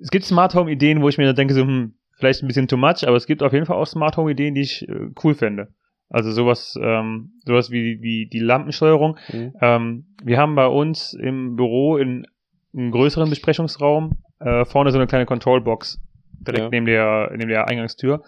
[0.00, 2.76] es gibt Smart Home Ideen, wo ich mir denke, so, hm, vielleicht ein bisschen too
[2.76, 5.34] much, aber es gibt auf jeden Fall auch Smart Home Ideen, die ich äh, cool
[5.34, 5.68] fände.
[6.08, 9.16] Also sowas, ähm, sowas wie, wie die Lampensteuerung.
[9.32, 9.52] Mhm.
[9.60, 12.26] Ähm, wir haben bei uns im Büro in
[12.74, 16.00] einem größeren Besprechungsraum äh, vorne so eine kleine Controlbox
[16.40, 16.68] direkt Ja.
[16.70, 18.22] neben der neben der Eingangstür,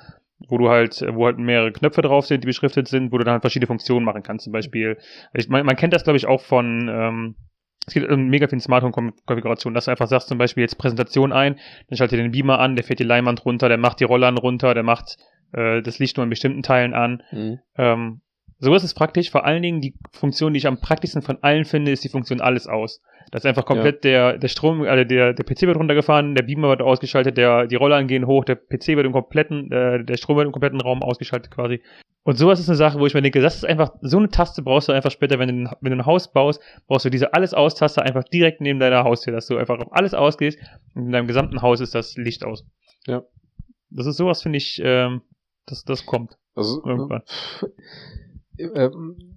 [0.49, 3.33] wo du halt wo halt mehrere Knöpfe drauf sind, die beschriftet sind, wo du dann
[3.33, 4.45] halt verschiedene Funktionen machen kannst.
[4.45, 4.99] Zum Beispiel,
[5.35, 7.37] ich, man, man kennt das glaube ich auch von ähm,
[7.87, 10.79] es gibt ähm, mega viel Smart Home Konfiguration, dass du einfach sagst zum Beispiel jetzt
[10.79, 14.05] Präsentation ein, dann schaltet den Beamer an, der fährt die Leinwand runter, der macht die
[14.05, 15.17] Rollern runter, der macht
[15.53, 17.23] äh, das Licht nur in bestimmten Teilen an.
[17.33, 17.59] Mhm.
[17.77, 18.21] Ähm,
[18.63, 19.31] sowas ist praktisch.
[19.31, 22.41] Vor allen Dingen die Funktion, die ich am praktischsten von allen finde, ist die Funktion
[22.41, 23.03] alles aus.
[23.31, 26.69] Das ist einfach komplett der, der Strom, also der, der PC wird runtergefahren, der Beamer
[26.69, 30.37] wird ausgeschaltet, der, die Rollern gehen hoch, der PC wird im kompletten, äh, der Strom
[30.37, 31.81] wird im kompletten Raum ausgeschaltet quasi.
[32.25, 34.63] Und sowas ist eine Sache, wo ich mir denke, das ist einfach, so eine Taste
[34.63, 37.33] brauchst du einfach später, wenn du, ein- wenn du ein Haus baust, brauchst du diese
[37.35, 40.59] Alles-Aus-Taste einfach direkt neben deiner Haustür, dass du einfach auf alles ausgehst
[40.95, 42.65] und in deinem gesamten Haus ist das Licht aus.
[43.07, 43.23] Ja.
[43.91, 45.23] Das ist sowas, finde ich, ähm,
[45.67, 46.37] das, das kommt.
[46.55, 47.23] Also, Irgendwann.
[48.59, 48.91] Äh, äh,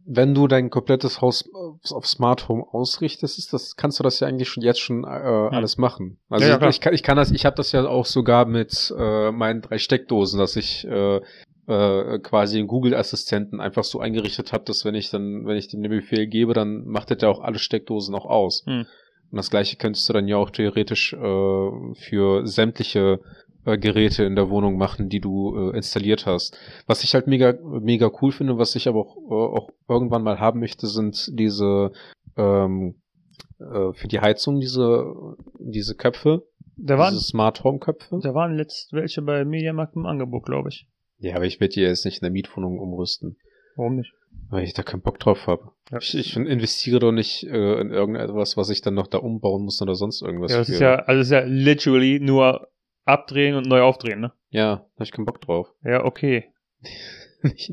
[0.08, 4.20] wenn du dein komplettes Haus auf- auf Smart Home ausrichtest, ist das, kannst du das
[4.20, 6.20] ja eigentlich schon jetzt schon äh, alles machen.
[6.30, 6.70] Also Ja, klar.
[6.70, 9.78] ich, kann, ich kann das, ich habe das ja auch sogar mit äh, meinen drei
[9.80, 11.22] Steckdosen, dass ich äh,
[11.68, 15.82] äh, quasi einen Google-Assistenten einfach so eingerichtet habe, dass wenn ich dann, wenn ich dem
[15.82, 18.64] den Befehl gebe, dann macht er ja auch alle Steckdosen auch aus.
[18.68, 18.86] Hm.
[19.32, 23.20] Und das gleiche könntest du dann ja auch theoretisch äh, für sämtliche
[23.66, 26.58] äh, Geräte in der Wohnung machen, die du äh, installiert hast.
[26.88, 30.40] Was ich halt mega, mega cool finde, was ich aber auch, äh, auch irgendwann mal
[30.40, 31.92] haben möchte, sind diese
[32.38, 32.96] ähm,
[33.60, 35.06] äh, für die Heizung diese,
[35.60, 36.44] diese Köpfe,
[36.78, 38.20] Da waren, diese Smart Home Köpfe.
[38.22, 40.88] da waren letzt welche bei Mediamarkt im Angebot, glaube ich.
[41.20, 43.38] Ja, aber ich werde die jetzt nicht in der Mietwohnung umrüsten,
[43.78, 44.14] Warum nicht?
[44.50, 45.72] weil ich da keinen Bock drauf habe.
[45.92, 45.98] Ja.
[46.00, 49.82] Ich, ich investiere doch nicht äh, in irgendetwas, was ich dann noch da umbauen muss
[49.82, 50.52] oder sonst irgendwas.
[50.52, 50.74] ja, das für.
[50.74, 52.68] ist ja, also es ist ja literally nur
[53.06, 54.34] abdrehen und neu aufdrehen, ne?
[54.50, 55.74] ja, da hab ich keinen Bock drauf.
[55.84, 56.46] Ja, okay.
[57.42, 57.72] nicht,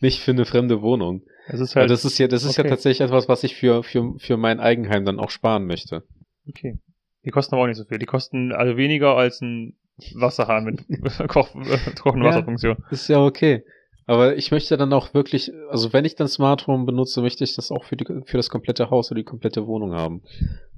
[0.00, 1.22] nicht für eine fremde Wohnung.
[1.48, 2.68] Das ist halt, das ist ja, das ist okay.
[2.68, 6.04] ja tatsächlich etwas, was ich für, für, für mein Eigenheim dann auch sparen möchte.
[6.48, 6.78] okay.
[7.24, 7.98] Die kosten aber auch nicht so viel.
[7.98, 9.76] Die kosten also weniger als ein
[10.14, 10.84] Wasserhahn mit
[11.28, 12.76] Koch, äh, kochende Ja.
[12.90, 13.64] Ist ja okay.
[14.08, 17.54] Aber ich möchte dann auch wirklich, also wenn ich dann Smart Home benutze, möchte ich
[17.54, 20.22] das auch für, die, für das komplette Haus oder die komplette Wohnung haben.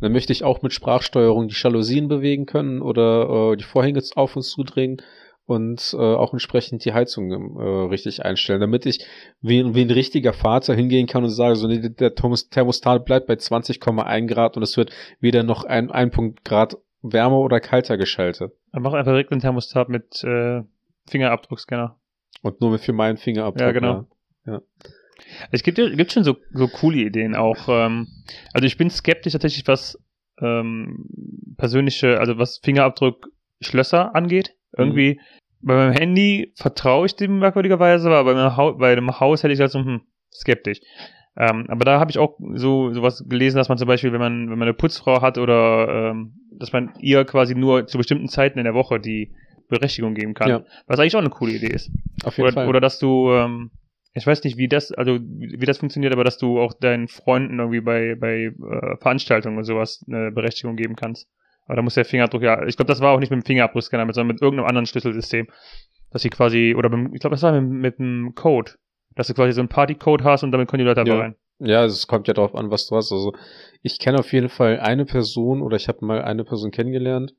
[0.01, 4.35] dann möchte ich auch mit Sprachsteuerung die Jalousien bewegen können oder äh, die Vorhänge auf
[4.35, 5.01] und zudrehen
[5.47, 9.07] und äh, auch entsprechend die Heizung äh, richtig einstellen, damit ich
[9.40, 13.35] wie, wie ein richtiger Vater hingehen kann und sage, so nee, der Thermostat bleibt bei
[13.35, 14.90] 20,1 Grad und es wird
[15.21, 18.55] weder noch ein, ein Punkt Grad wärmer oder kalter geschaltet.
[18.73, 20.62] Dann mach einfach direkt einen Thermostat mit äh,
[21.09, 22.00] Fingerabdruckscanner.
[22.42, 23.66] Und nur für meinen Fingerabdruck.
[23.66, 24.07] Ja, genau.
[24.46, 24.53] Ja.
[24.55, 24.62] ja.
[25.50, 27.68] Es gibt, gibt schon so, so coole Ideen auch.
[27.68, 28.09] Ähm,
[28.53, 29.98] also ich bin skeptisch tatsächlich, was
[30.40, 31.07] ähm,
[31.57, 33.29] persönliche, also was Fingerabdruck
[33.61, 34.55] Schlösser angeht.
[34.76, 35.66] Irgendwie, mhm.
[35.66, 39.61] bei meinem Handy vertraue ich dem merkwürdigerweise, aber bei, meinem bei dem Haus hätte ich
[39.61, 40.81] halt so, hm, skeptisch.
[41.37, 44.50] Ähm, aber da habe ich auch so sowas gelesen, dass man zum Beispiel, wenn man,
[44.50, 48.59] wenn man eine Putzfrau hat oder ähm, dass man ihr quasi nur zu bestimmten Zeiten
[48.59, 49.33] in der Woche die
[49.70, 50.48] Berechtigung geben kann.
[50.48, 50.64] Ja.
[50.87, 51.90] Was eigentlich auch eine coole Idee ist.
[52.24, 52.68] Auf jeden oder, Fall.
[52.68, 53.70] Oder dass du, ähm,
[54.12, 57.59] ich weiß nicht, wie das, also wie das funktioniert, aber dass du auch deinen Freunden
[57.59, 61.28] irgendwie bei, bei äh, Veranstaltungen und sowas eine Berechtigung geben kannst.
[61.66, 64.12] Aber da muss der Fingerabdruck, ja, ich glaube, das war auch nicht mit dem Fingerabdruckscanner,
[64.12, 65.46] sondern mit irgendeinem anderen Schlüsselsystem.
[66.11, 68.72] Dass sie quasi, oder mit, ich glaube, das war mit, mit einem Code.
[69.14, 71.18] Dass du quasi so einen Partycode hast und damit können die Leute ja.
[71.18, 71.37] rein.
[71.61, 73.12] Ja, es kommt ja darauf an, was du hast.
[73.12, 73.35] Also
[73.83, 77.35] ich kenne auf jeden Fall eine Person oder ich habe mal eine Person kennengelernt,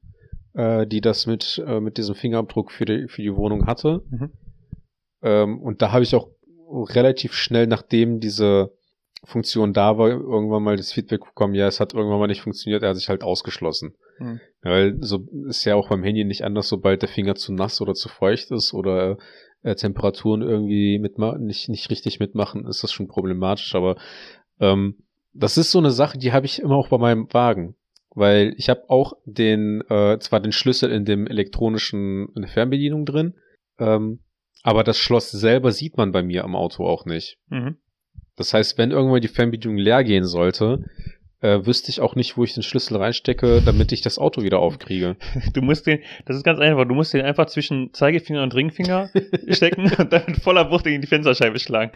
[0.53, 4.03] äh, die das mit, äh, mit diesem Fingerabdruck für die, für die Wohnung hatte.
[4.09, 4.31] Mhm.
[5.21, 6.29] Ähm, und da habe ich auch
[6.71, 8.73] relativ schnell, nachdem diese
[9.23, 12.81] Funktion da war, irgendwann mal das Feedback bekommen, ja, es hat irgendwann mal nicht funktioniert,
[12.81, 13.93] er hat sich halt ausgeschlossen.
[14.19, 14.39] Mhm.
[14.63, 17.93] Weil so ist ja auch beim Handy nicht anders, sobald der Finger zu nass oder
[17.93, 19.17] zu feucht ist oder
[19.61, 23.75] äh, Temperaturen irgendwie mitmachen, nicht, nicht richtig mitmachen, ist das schon problematisch.
[23.75, 23.95] Aber
[24.59, 24.97] ähm,
[25.33, 27.75] das ist so eine Sache, die habe ich immer auch bei meinem Wagen
[28.13, 33.05] weil ich habe auch den, äh, zwar den Schlüssel in dem elektronischen in der Fernbedienung
[33.05, 33.35] drin,
[33.79, 34.19] ähm,
[34.63, 37.37] aber das Schloss selber sieht man bei mir am Auto auch nicht.
[37.49, 37.77] Mhm.
[38.35, 40.85] Das heißt, wenn irgendwann die Fernbedienung leer gehen sollte,
[41.41, 44.59] äh, wüsste ich auch nicht, wo ich den Schlüssel reinstecke, damit ich das Auto wieder
[44.59, 45.15] aufkriege.
[45.53, 49.09] Du musst den, das ist ganz einfach, du musst den einfach zwischen Zeigefinger und Ringfinger
[49.49, 51.91] stecken und dann mit voller Wucht in die Fensterscheibe schlagen.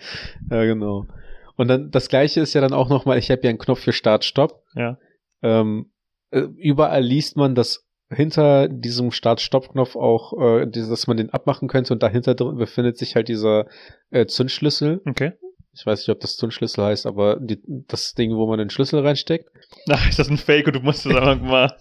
[0.49, 1.07] Ja, genau.
[1.55, 3.93] Und dann das gleiche ist ja dann auch nochmal, ich habe ja einen Knopf für
[3.93, 4.63] Start-Stopp.
[4.75, 4.97] Ja.
[5.41, 5.94] Ähm, äh,
[6.57, 12.03] überall liest man, dass hinter diesem Start-Stopp-Knopf auch, äh, dass man den abmachen könnte und
[12.03, 13.65] dahinter drin befindet sich halt dieser
[14.11, 15.01] äh, Zündschlüssel.
[15.05, 15.33] Okay.
[15.73, 19.01] Ich weiß nicht, ob das Zündschlüssel heißt, aber die, das Ding, wo man den Schlüssel
[19.01, 19.49] reinsteckt.
[19.89, 21.75] Ach, ist das ein Fake und du musst es einfach mal.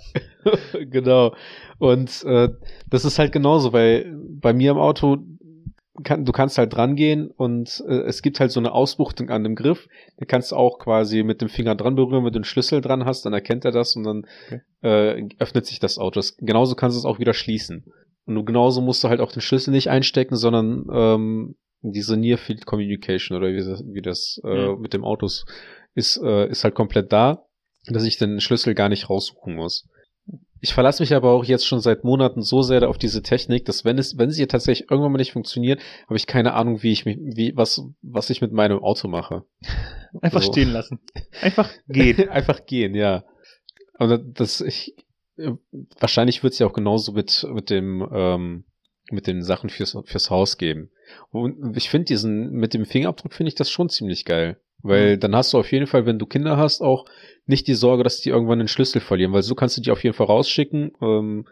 [0.91, 1.35] genau.
[1.79, 2.49] Und äh,
[2.89, 5.19] das ist halt genauso, weil bei mir im Auto
[6.03, 9.45] kann, du kannst halt dran gehen und äh, es gibt halt so eine Ausbuchtung an
[9.45, 9.89] dem Griff.
[10.17, 13.05] Da kannst du auch quasi mit dem Finger dran berühren, wenn du den Schlüssel dran
[13.05, 14.61] hast, dann erkennt er das und dann okay.
[14.83, 16.19] äh, öffnet sich das Auto.
[16.19, 17.85] Das, genauso kannst du es auch wieder schließen.
[18.27, 22.39] Und du, genauso musst du halt auch den Schlüssel nicht einstecken, sondern ähm, diese Near
[22.39, 24.81] Field Communication oder wie das, wie das äh, mhm.
[24.81, 25.45] mit dem Autos
[25.95, 27.45] ist, äh, ist halt komplett da,
[27.87, 29.89] dass ich den Schlüssel gar nicht raussuchen muss.
[30.61, 33.85] Ich verlasse mich aber auch jetzt schon seit Monaten so sehr auf diese Technik, dass
[33.85, 37.05] wenn es, wenn sie tatsächlich irgendwann mal nicht funktioniert, habe ich keine Ahnung, wie ich
[37.05, 39.45] mich, wie, was, was ich mit meinem Auto mache.
[40.23, 40.53] Einfach so.
[40.53, 41.01] stehen lassen.
[41.43, 42.29] Einfach gehen.
[42.29, 43.25] Einfach gehen, ja.
[43.95, 44.95] Aber das, ich,
[45.99, 48.65] wahrscheinlich wird es ja auch genauso mit, mit dem, ähm,
[49.11, 50.91] mit den Sachen fürs, fürs Haus geben.
[51.31, 54.61] Und ich finde diesen, mit dem Fingerabdruck finde ich das schon ziemlich geil.
[54.85, 55.21] Weil mhm.
[55.21, 57.07] dann hast du auf jeden Fall, wenn du Kinder hast, auch
[57.47, 60.05] nicht die Sorge, dass die irgendwann den Schlüssel verlieren, weil so kannst du die auf
[60.05, 60.93] jeden Fall rausschicken.
[61.01, 61.47] Ähm,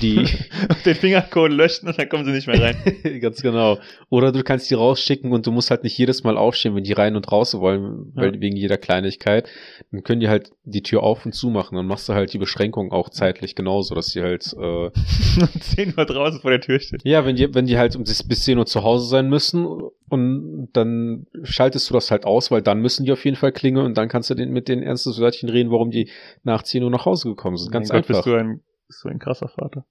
[0.00, 0.26] die
[0.84, 2.76] den Fingercode löschen und dann kommen sie nicht mehr rein.
[3.20, 3.78] Ganz genau.
[4.10, 6.92] Oder du kannst die rausschicken und du musst halt nicht jedes Mal aufstehen, wenn die
[6.92, 8.40] rein und raus wollen, weil ja.
[8.40, 9.48] wegen jeder Kleinigkeit.
[9.90, 11.76] Dann können die halt die Tür auf und zu machen.
[11.76, 14.90] Dann machst du halt die Beschränkung auch zeitlich genauso, dass die halt äh,
[15.60, 17.00] 10 Uhr draußen vor der Tür stehen.
[17.04, 19.66] Ja, wenn die, wenn die halt bis 10 Uhr zu Hause sein müssen
[20.08, 23.86] und dann schaltest du das halt aus, weil dann müssen die auf jeden Fall klingeln
[23.86, 26.08] und dann kannst du den, mit den ernsten Wörtchen reden, warum die
[26.44, 27.72] nach 10 Uhr nach Hause gekommen sind.
[27.72, 28.14] Ganz mein einfach.
[28.14, 28.60] Gott, bist du ein
[28.92, 29.84] bist so ein krasser Vater.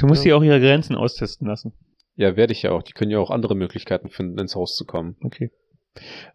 [0.00, 0.30] Du musst ja.
[0.30, 1.72] die auch ihre Grenzen austesten lassen.
[2.16, 2.82] Ja, werde ich ja auch.
[2.82, 5.16] Die können ja auch andere Möglichkeiten finden, ins Haus zu kommen.
[5.22, 5.52] Okay.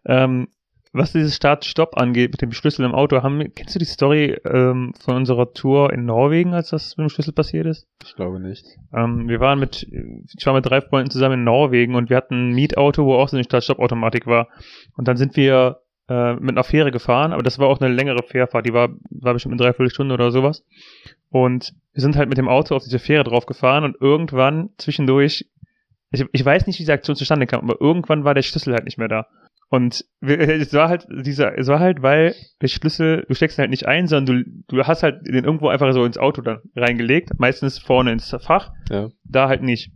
[0.06, 0.48] Ähm,
[0.92, 4.92] was dieses Start-Stopp angeht mit dem Schlüssel im Auto, haben, kennst du die Story ähm,
[4.98, 7.86] von unserer Tour in Norwegen, als das mit dem Schlüssel passiert ist?
[8.04, 8.66] Ich glaube nicht.
[8.92, 12.50] Ähm, wir waren mit, ich war mit drei Freunden zusammen in Norwegen und wir hatten
[12.50, 14.48] ein Mietauto, wo auch so eine Start-Stopp-Automatik war.
[14.96, 18.24] Und dann sind wir äh, mit einer Fähre gefahren, aber das war auch eine längere
[18.24, 20.66] Fährfahrt, die war, war bestimmt eine Dreiviertelstunde oder sowas.
[21.30, 25.48] Und wir sind halt mit dem Auto auf diese Fähre drauf gefahren und irgendwann zwischendurch,
[26.10, 28.86] ich, ich weiß nicht, wie diese Aktion zustande kam, aber irgendwann war der Schlüssel halt
[28.86, 29.28] nicht mehr da.
[29.68, 33.70] Und es war halt dieser, es war halt, weil der Schlüssel, du steckst ihn halt
[33.70, 37.38] nicht ein, sondern du, du hast halt den irgendwo einfach so ins Auto dann reingelegt,
[37.38, 39.10] meistens vorne ins Fach, ja.
[39.22, 39.92] da halt nicht.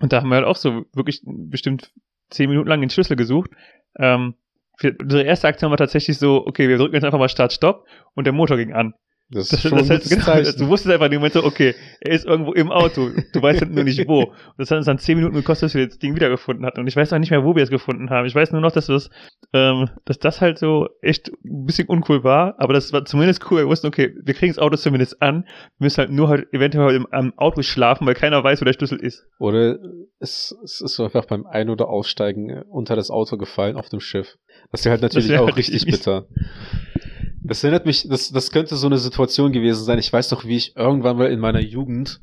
[0.00, 1.90] Und da haben wir halt auch so wirklich bestimmt
[2.30, 3.50] zehn Minuten lang den Schlüssel gesucht.
[3.98, 4.34] Ähm,
[4.82, 8.24] unsere erste Aktion war tatsächlich so, okay, wir drücken jetzt einfach mal Start, Stopp und
[8.24, 8.94] der Motor ging an.
[9.28, 10.10] Das Das, ist das heißt,
[10.56, 13.10] genau, du wusstest einfach in dem Moment so, okay, er ist irgendwo im Auto.
[13.32, 14.24] Du weißt halt nur nicht wo.
[14.24, 16.80] Und das hat uns dann zehn Minuten gekostet, bis wir das Ding wiedergefunden hatten.
[16.80, 18.26] Und ich weiß auch nicht mehr, wo wir es gefunden haben.
[18.26, 19.10] Ich weiß nur noch, dass das,
[19.52, 22.54] ähm, dass das halt so echt ein bisschen uncool war.
[22.58, 23.62] Aber das war zumindest cool.
[23.62, 25.44] Wir wussten, okay, wir kriegen das Auto zumindest an.
[25.78, 28.74] Wir müssen halt nur halt eventuell im, am Auto schlafen, weil keiner weiß, wo der
[28.74, 29.26] Schlüssel ist.
[29.40, 29.78] Oder
[30.20, 33.88] es, es ist so einfach beim Ein- oder Aussteigen äh, unter das Auto gefallen auf
[33.88, 34.36] dem Schiff.
[34.70, 36.26] Das wäre halt natürlich auch halt richtig bitter.
[37.48, 39.98] Das erinnert mich, das, das könnte so eine Situation gewesen sein.
[39.98, 42.20] Ich weiß doch, wie ich irgendwann mal in meiner Jugend,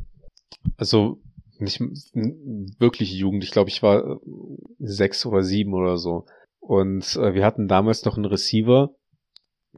[0.77, 1.21] also
[1.59, 4.17] nicht wirklich Jugend, ich glaube, ich war äh,
[4.79, 6.25] sechs oder sieben oder so.
[6.59, 8.89] Und äh, wir hatten damals noch einen Receiver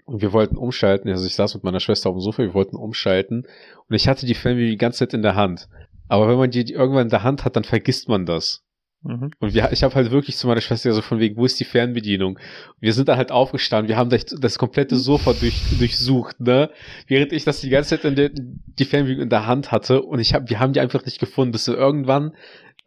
[0.05, 1.11] und wir wollten umschalten.
[1.11, 3.43] Also ich saß mit meiner Schwester auf dem Sofa, wir wollten umschalten
[3.87, 5.67] und ich hatte die Fernbedienung die ganze Zeit in der Hand.
[6.07, 8.64] Aber wenn man die irgendwann in der Hand hat, dann vergisst man das.
[9.05, 9.31] Mhm.
[9.39, 11.63] Und wir, ich habe halt wirklich zu meiner Schwester so von wegen, wo ist die
[11.63, 12.39] Fernbedienung?
[12.79, 16.71] Wir sind da halt aufgestanden, wir haben das, komplette Sofa durch, durchsucht, ne?
[17.07, 20.19] Während ich das die ganze Zeit in der, die Fernbedienung in der Hand hatte und
[20.19, 22.33] ich hab, wir haben die einfach nicht gefunden, bis so irgendwann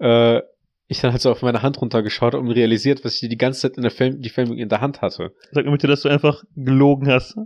[0.01, 0.41] äh,
[0.89, 3.61] ich dann halt so auf meine Hand runtergeschaut habe und realisiert, was ich die ganze
[3.61, 5.33] Zeit in der Fern die Fernbedienung in der Hand hatte.
[5.53, 7.37] Sag mir bitte, dass du einfach gelogen hast.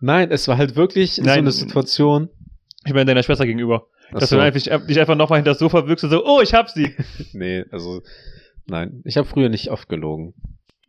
[0.00, 1.38] Nein, es war halt wirklich so Nein.
[1.38, 2.28] eine Situation.
[2.84, 3.86] Ich meine, deiner Schwester gegenüber.
[4.12, 4.36] Ach Dass so.
[4.36, 6.94] du einfach, dich einfach nochmal hinter das Sofa wirkst und so, oh, ich hab sie.
[7.32, 8.02] Nee, also
[8.66, 10.34] nein, ich habe früher nicht oft gelogen.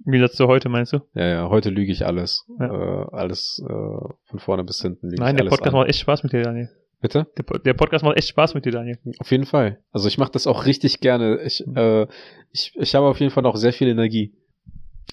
[0.06, 1.00] Wie das zu heute, meinst du?
[1.16, 2.46] Ja, ja, heute lüge ich alles.
[2.60, 2.66] Ja.
[3.04, 5.80] Äh, alles äh, von vorne bis hinten lüge Nein, ich der alles Podcast an.
[5.82, 6.70] macht echt Spaß mit dir, Daniel.
[7.02, 7.28] Bitte?
[7.38, 8.98] Der, der Podcast macht echt Spaß mit dir, Daniel.
[9.20, 9.80] Auf jeden Fall.
[9.92, 11.42] Also ich mache das auch richtig gerne.
[11.42, 11.76] Ich, Mhm.
[11.78, 12.08] äh,
[12.52, 14.34] ich, ich habe auf jeden Fall noch sehr viel Energie,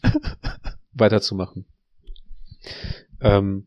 [0.93, 1.67] weiterzumachen.
[3.21, 3.67] Ähm,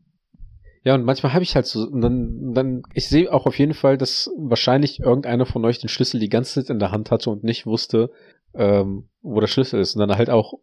[0.88, 3.74] ja, und manchmal habe ich halt so, und dann, dann, ich sehe auch auf jeden
[3.74, 7.30] Fall, dass wahrscheinlich irgendeiner von euch den Schlüssel die ganze Zeit in der Hand hatte
[7.30, 8.10] und nicht wusste,
[8.54, 9.96] ähm, wo der Schlüssel ist.
[9.96, 10.54] Und dann halt auch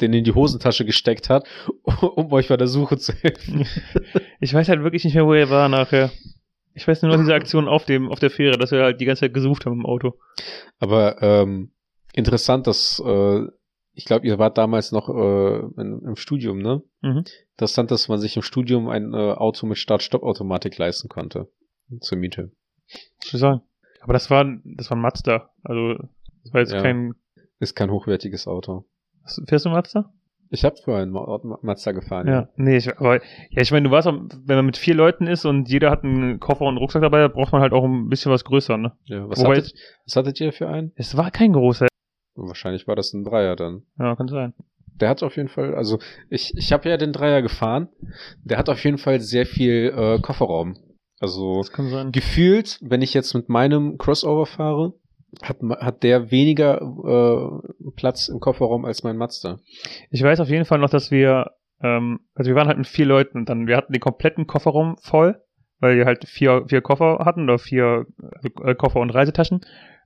[0.00, 1.48] den in die Hosentasche gesteckt hat,
[2.14, 3.66] um euch bei der Suche zu helfen.
[4.38, 6.12] Ich weiß halt wirklich nicht mehr, wo er war nachher.
[6.74, 9.04] Ich weiß nur noch diese Aktion auf dem, auf der Fähre, dass wir halt die
[9.04, 10.14] ganze Zeit gesucht haben im Auto.
[10.78, 11.72] Aber ähm,
[12.12, 13.46] interessant, dass äh,
[13.94, 16.82] ich glaube, ihr wart damals noch äh, in, im Studium, ne?
[17.02, 17.24] Mhm.
[17.56, 21.48] Interessant, dass man sich im Studium ein äh, Auto mit Start-Stopp-Automatik leisten konnte.
[22.00, 22.50] Zur Miete.
[23.22, 23.60] Ich sagen?
[24.00, 25.50] Aber das war, das war ein Mazda.
[25.62, 25.94] Also,
[26.44, 26.80] das war jetzt Ja.
[26.82, 27.14] kein,
[27.60, 28.84] Ist kein hochwertiges Auto.
[29.46, 30.12] fährst du Mazda?
[30.54, 32.26] Ich habe vorhin Ma Ma Mazda gefahren.
[32.28, 33.16] Ja, nee, ich, aber,
[33.50, 36.40] ja, ich meine, du warst, wenn man mit vier Leuten ist und jeder hat einen
[36.40, 38.92] Koffer und einen Rucksack dabei, da braucht man halt auch ein bisschen was größer, ne?
[39.04, 39.74] ja was, Wobei- hattet,
[40.04, 40.92] was hattet ihr für einen?
[40.94, 41.88] Es war kein großer.
[42.34, 43.82] Wahrscheinlich war das ein Dreier dann.
[43.98, 44.54] Ja, kann sein.
[45.00, 45.98] Der hat auf jeden Fall, also
[46.30, 47.88] ich, ich habe ja den Dreier gefahren.
[48.44, 50.76] Der hat auf jeden Fall sehr viel äh, Kofferraum.
[51.18, 52.12] Also Das kann sein.
[52.12, 54.94] gefühlt, wenn ich jetzt mit meinem Crossover fahre,
[55.42, 59.60] hat, hat der weniger äh, Platz im Kofferraum als mein Mazda.
[60.10, 63.06] Ich weiß auf jeden Fall noch, dass wir, ähm, also wir waren halt mit vier
[63.06, 65.40] Leuten und dann, wir hatten den kompletten Kofferraum voll,
[65.80, 68.04] weil wir halt vier, vier Koffer hatten oder vier
[68.62, 69.62] äh, Koffer und Reisetaschen.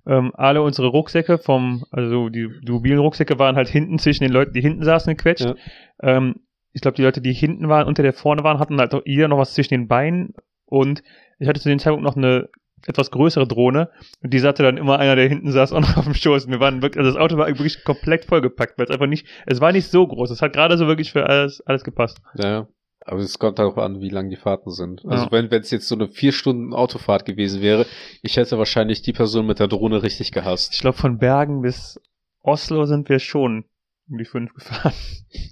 [0.07, 4.33] Ähm, alle unsere Rucksäcke vom, also die, die mobilen Rucksäcke waren halt hinten zwischen den
[4.33, 5.47] Leuten, die hinten saßen, gequetscht.
[5.47, 5.57] Ja.
[6.01, 6.37] Ähm,
[6.73, 9.29] ich glaube, die Leute, die hinten waren, unter der vorne waren, hatten halt auch jeder
[9.29, 10.35] noch was zwischen den Beinen
[10.67, 11.03] und
[11.39, 12.49] ich hatte zu dem Zeitpunkt noch eine
[12.87, 13.91] etwas größere Drohne
[14.23, 16.49] und die satte dann immer einer, der hinten saß, auch noch auf dem Schoß.
[16.49, 19.61] Wir waren wirklich, also das Auto war wirklich komplett vollgepackt, weil es einfach nicht, es
[19.61, 20.31] war nicht so groß.
[20.31, 22.21] Es hat gerade so wirklich für alles, alles gepasst.
[22.35, 22.69] Ja, ja.
[23.07, 25.05] Aber es kommt darauf an, wie lang die Fahrten sind.
[25.07, 25.33] Also Ja.
[25.33, 27.87] wenn wenn es jetzt so eine vier Stunden Autofahrt gewesen wäre,
[28.23, 30.75] ich hätte wahrscheinlich die Person mit der Drohne richtig gehasst.
[30.75, 32.01] Ich glaube, von Bergen bis
[32.43, 33.65] Oslo sind wir schon
[34.09, 34.93] um die fünf gefahren.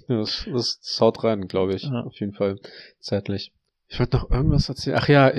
[0.07, 1.83] Ja, das, das, das haut rein, glaube ich.
[1.83, 2.01] Ja.
[2.03, 2.59] Auf jeden Fall.
[2.99, 3.51] Zeitlich.
[3.87, 4.97] Ich wollte noch irgendwas erzählen.
[4.99, 5.31] Ach ja,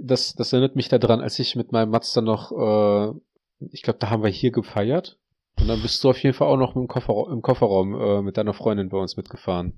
[0.00, 3.12] das, das erinnert mich daran, als ich mit meinem Mazda noch, äh,
[3.72, 5.18] ich glaube, da haben wir hier gefeiert.
[5.60, 8.36] Und dann bist du auf jeden Fall auch noch im Kofferraum, im Kofferraum äh, mit
[8.38, 9.74] deiner Freundin bei uns mitgefahren.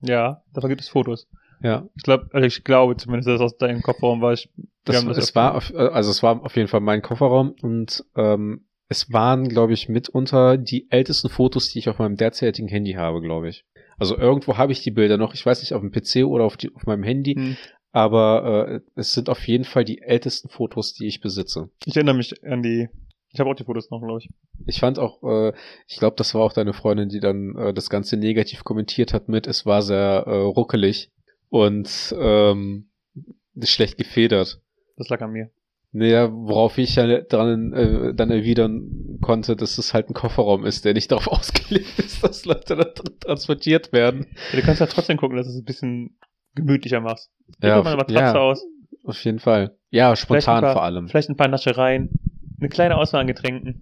[0.00, 1.28] Ja, davon gibt es Fotos.
[1.62, 4.32] Ja, Ich glaube, also ich glaube zumindest, dass das aus deinem Kofferraum war.
[4.34, 4.50] Ich,
[4.84, 8.04] das, das es war, auf, äh, also es war auf jeden Fall mein Kofferraum und
[8.16, 12.92] ähm, es waren, glaube ich, mitunter die ältesten Fotos, die ich auf meinem derzeitigen Handy
[12.92, 13.64] habe, glaube ich.
[13.96, 16.56] Also irgendwo habe ich die Bilder noch, ich weiß nicht, auf dem PC oder auf,
[16.58, 17.56] die, auf meinem Handy, Hm.
[17.92, 21.70] aber äh, es sind auf jeden Fall die ältesten Fotos, die ich besitze.
[21.86, 22.88] Ich erinnere mich an die.
[23.34, 24.30] Ich habe auch die Fotos noch, glaube ich.
[24.66, 25.52] Ich fand auch, äh,
[25.88, 29.28] ich glaube, das war auch deine Freundin, die dann äh, das Ganze negativ kommentiert hat
[29.28, 31.10] mit, es war sehr äh, ruckelig
[31.50, 32.90] und ähm,
[33.60, 34.60] schlecht gefedert.
[34.96, 35.50] Das lag an mir.
[35.90, 40.84] Naja, worauf ich ja dran äh, dann erwidern konnte, dass es halt ein Kofferraum ist,
[40.84, 44.28] der nicht darauf ausgelegt ist, dass Leute da transportiert werden.
[44.52, 46.16] Ja, du kannst ja trotzdem gucken, dass du es ein bisschen
[46.54, 47.32] gemütlicher machst.
[47.60, 48.40] Ja, Ja, mal eine Matratze ja.
[48.40, 48.64] aus.
[49.02, 49.76] Auf jeden Fall.
[49.90, 51.08] Ja, spontan paar, vor allem.
[51.08, 52.10] Vielleicht ein paar Naschereien.
[52.64, 53.78] Eine kleine Auswahl an Getränken.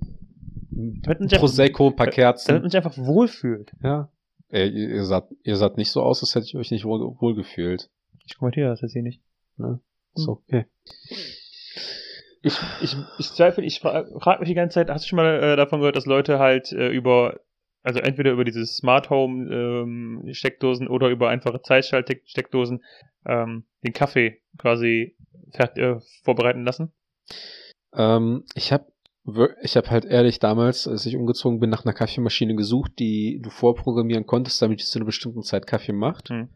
[0.72, 2.54] Damit man Prosecco, ein paar damit Kerzen.
[2.54, 3.70] man sich einfach wohlfühlt.
[3.80, 4.08] Ja.
[4.48, 7.36] Ey, ihr, saht, ihr saht nicht so aus, als hätte ich euch nicht wohl, wohl
[7.36, 7.90] gefühlt.
[8.26, 9.22] Ich kommentiere das jetzt hier nicht.
[10.16, 10.66] Ist okay.
[12.42, 15.40] Ich, ich, ich zweifle, ich frage frag mich die ganze Zeit, hast du schon mal
[15.40, 17.38] äh, davon gehört, dass Leute halt äh, über,
[17.84, 22.82] also entweder über diese Smart Home ähm, Steckdosen oder über einfache Zeitschalt-Steckdosen
[23.26, 25.14] ähm, den Kaffee quasi
[25.52, 26.90] äh, vorbereiten lassen?
[27.94, 28.86] Ähm, ich habe
[29.62, 33.50] ich hab halt ehrlich damals, als ich umgezogen bin, nach einer Kaffeemaschine gesucht, die du
[33.50, 36.30] vorprogrammieren konntest, damit die zu einer bestimmten Zeit Kaffee macht.
[36.30, 36.48] Hm.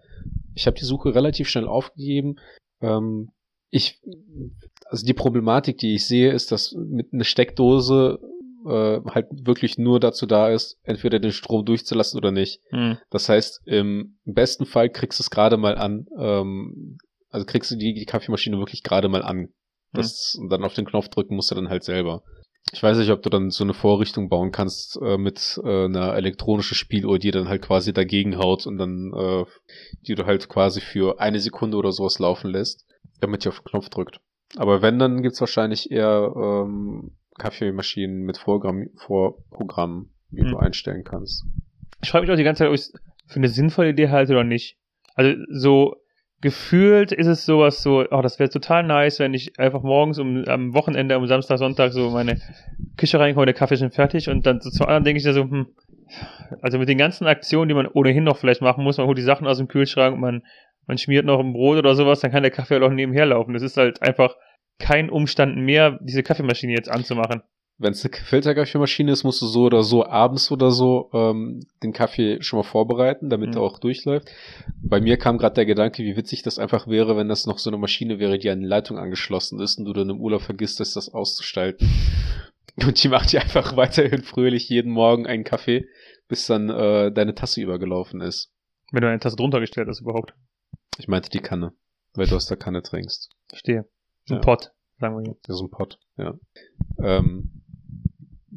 [0.54, 2.36] Ich habe die Suche relativ schnell aufgegeben.
[2.80, 3.30] Ähm,
[3.70, 4.00] ich,
[4.86, 8.18] also die Problematik, die ich sehe, ist, dass mit einer Steckdose
[8.66, 12.62] äh, halt wirklich nur dazu da ist, entweder den Strom durchzulassen oder nicht.
[12.70, 12.98] Hm.
[13.10, 17.76] Das heißt, im besten Fall kriegst du es gerade mal an, ähm, also kriegst du
[17.76, 19.50] die, die Kaffeemaschine wirklich gerade mal an.
[19.96, 22.22] Das, Und dann auf den Knopf drücken musst du dann halt selber.
[22.72, 26.14] Ich weiß nicht, ob du dann so eine Vorrichtung bauen kannst äh, mit äh, einer
[26.14, 29.44] elektronischen Spieluhr, die dann halt quasi dagegen haut und dann, äh,
[30.06, 32.84] die du halt quasi für eine Sekunde oder sowas laufen lässt,
[33.20, 34.20] damit die auf den Knopf drückt.
[34.56, 40.50] Aber wenn, dann gibt's wahrscheinlich eher ähm, Kaffeemaschinen mit Vorprogramm Vorprogrammen, wie Hm.
[40.50, 41.44] du einstellen kannst.
[42.02, 42.92] Ich frage mich auch die ganze Zeit, ob ich es
[43.26, 44.76] für eine sinnvolle Idee halte oder nicht.
[45.14, 45.96] Also so
[46.40, 50.44] gefühlt ist es sowas so, oh, das wäre total nice, wenn ich einfach morgens um
[50.46, 52.40] am Wochenende, um Samstag, Sonntag so meine
[52.96, 55.32] Küche reinkomme, der Kaffee ist schon fertig und dann so zu anderen denke ich da
[55.32, 55.66] so, hm,
[56.60, 59.22] also mit den ganzen Aktionen, die man ohnehin noch vielleicht machen muss, man holt die
[59.22, 60.42] Sachen aus dem Kühlschrank, man,
[60.86, 63.54] man schmiert noch ein Brot oder sowas, dann kann der Kaffee halt auch nebenher laufen.
[63.54, 64.36] Das ist halt einfach
[64.78, 67.42] kein Umstand mehr, diese Kaffeemaschine jetzt anzumachen.
[67.78, 71.92] Wenn es eine Filterkaffeemaschine ist, musst du so oder so abends oder so ähm, den
[71.92, 73.56] Kaffee schon mal vorbereiten, damit Mhm.
[73.56, 74.28] er auch durchläuft.
[74.82, 77.68] Bei mir kam gerade der Gedanke, wie witzig das einfach wäre, wenn das noch so
[77.68, 80.80] eine Maschine wäre, die an die Leitung angeschlossen ist und du dann im Urlaub vergisst,
[80.80, 81.88] das, das auszustalten.
[82.84, 85.86] Und die macht dir einfach weiterhin fröhlich jeden Morgen einen Kaffee,
[86.28, 88.52] bis dann äh, deine Tasse übergelaufen ist.
[88.92, 90.34] Wenn du eine Tasse drunter gestellt hast überhaupt.
[90.98, 91.72] Ich meinte die Kanne,
[92.12, 93.30] weil du aus der Kanne trinkst.
[93.48, 93.86] Verstehe.
[94.28, 94.38] Ein Ja.
[94.40, 95.36] Pot, sagen wir hier.
[95.44, 96.34] Das ist ein Pott, ja.
[97.02, 97.55] Ähm,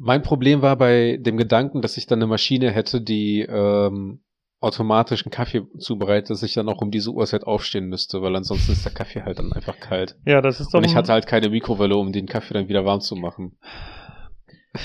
[0.02, 4.22] mein Problem war bei dem Gedanken, dass ich dann eine Maschine hätte, die ähm,
[4.58, 8.72] automatisch einen Kaffee zubereitet, dass ich dann auch um diese Uhrzeit aufstehen müsste, weil ansonsten
[8.72, 10.16] ist der Kaffee halt dann einfach kalt.
[10.24, 12.84] Ja, das ist doch Und ich hatte halt keine Mikrowelle, um den Kaffee dann wieder
[12.86, 13.58] warm zu machen.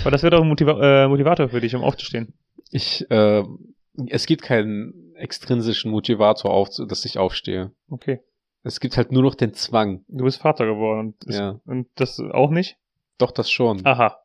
[0.01, 2.33] Aber das wäre doch ein Motiva äh, Motivator für dich, um aufzustehen.
[2.71, 3.43] Ich, äh,
[4.07, 7.71] es gibt keinen extrinsischen Motivator, auf, dass ich aufstehe.
[7.89, 8.19] Okay.
[8.63, 10.03] Es gibt halt nur noch den Zwang.
[10.09, 11.13] Du bist Vater geworden.
[11.25, 11.61] Ist, Ja.
[11.65, 12.77] und das auch nicht?
[13.17, 13.85] Doch, das schon.
[13.85, 14.17] Aha.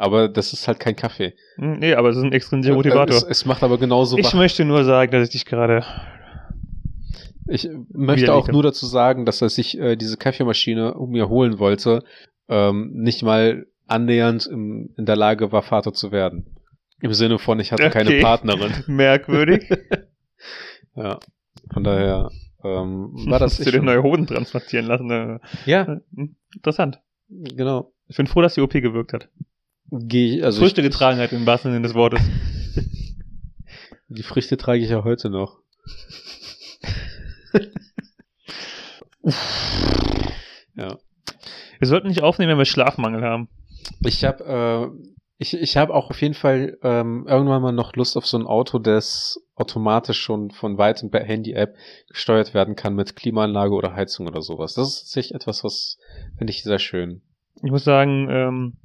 [0.00, 1.34] Aber das ist halt kein Kaffee.
[1.56, 3.28] Hm, Nee, aber es ist ein extrinsischer Es, Motivator.
[3.28, 4.34] es macht aber genauso Ich wach.
[4.34, 5.84] möchte nur sagen, dass ich dich gerade.
[7.48, 11.58] Ich möchte auch nur dazu sagen, dass als ich äh, diese Kaffeemaschine um mir holen
[11.58, 12.04] wollte,
[12.48, 16.54] ähm, nicht mal annähernd im, in der Lage war, Vater zu werden.
[17.00, 18.20] Im Sinne von, ich hatte keine Okay.
[18.22, 18.72] Partnerin.
[18.86, 19.68] Merkwürdig.
[20.94, 21.20] Ja.
[21.72, 22.28] Von daher
[22.64, 25.10] ähm, war das Musst du dir neue Hoden transplantieren lassen.
[25.10, 27.00] äh, Ja, hm, Interessant.
[27.28, 27.92] genau.
[28.08, 29.28] Ich bin froh, dass die OP gewirkt hat.
[29.90, 32.20] Geh ich, also Früchte ich, getragen hat, im wahrsten Sinne des Wortes.
[34.08, 35.58] Die Früchte trage ich ja heute noch.
[40.74, 40.98] ja.
[41.78, 43.48] Wir sollten nicht aufnehmen, wenn wir Schlafmangel haben.
[44.00, 44.88] Ich habe äh,
[45.40, 48.46] ich, ich habe auch auf jeden Fall ähm, irgendwann mal noch Lust auf so ein
[48.46, 51.76] Auto, das automatisch schon von weitem per Handy-App
[52.08, 54.74] gesteuert werden kann mit Klimaanlage oder Heizung oder sowas.
[54.74, 55.98] Das ist tatsächlich etwas, was
[56.36, 57.22] finde ich sehr schön.
[57.62, 58.76] Ich muss sagen, ähm,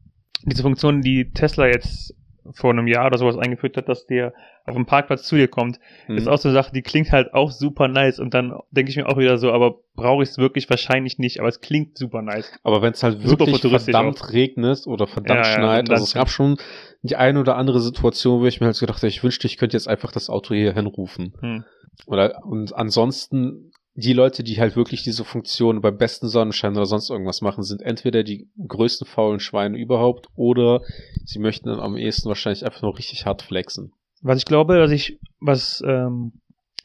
[0.46, 2.16] diese Funktion, die Tesla jetzt
[2.52, 4.34] vor einem Jahr oder sowas eingeführt hat, dass der
[4.66, 6.18] auf dem Parkplatz zu dir kommt, Hm.
[6.18, 8.98] ist auch so eine Sache, die klingt halt auch super nice und dann denke ich
[8.98, 12.22] mir auch wieder so, aber brauche ich es wirklich wahrscheinlich nicht, aber es klingt super
[12.22, 12.52] nice.
[12.64, 16.14] Aber wenn es halt wirklich verdammt regnet oder verdammt Ja, ja, schneit, dann also es
[16.14, 16.58] gab schon
[17.02, 19.78] die eine oder andere Situation, wo ich mir halt gedacht habe, ich wünschte, ich könnte
[19.78, 21.34] jetzt einfach das Auto hier hinrufen.
[21.40, 21.64] Hm.
[22.08, 27.10] Oder und ansonsten die Leute, die halt wirklich diese Funktion beim besten Sonnenschein oder sonst
[27.10, 30.82] irgendwas machen, sind entweder die größten faulen Schweine überhaupt oder
[31.26, 33.94] sie möchten dann am ehesten wahrscheinlich einfach nur richtig hart flexen.
[34.22, 36.34] Was ich glaube, dass ich, was, ähm,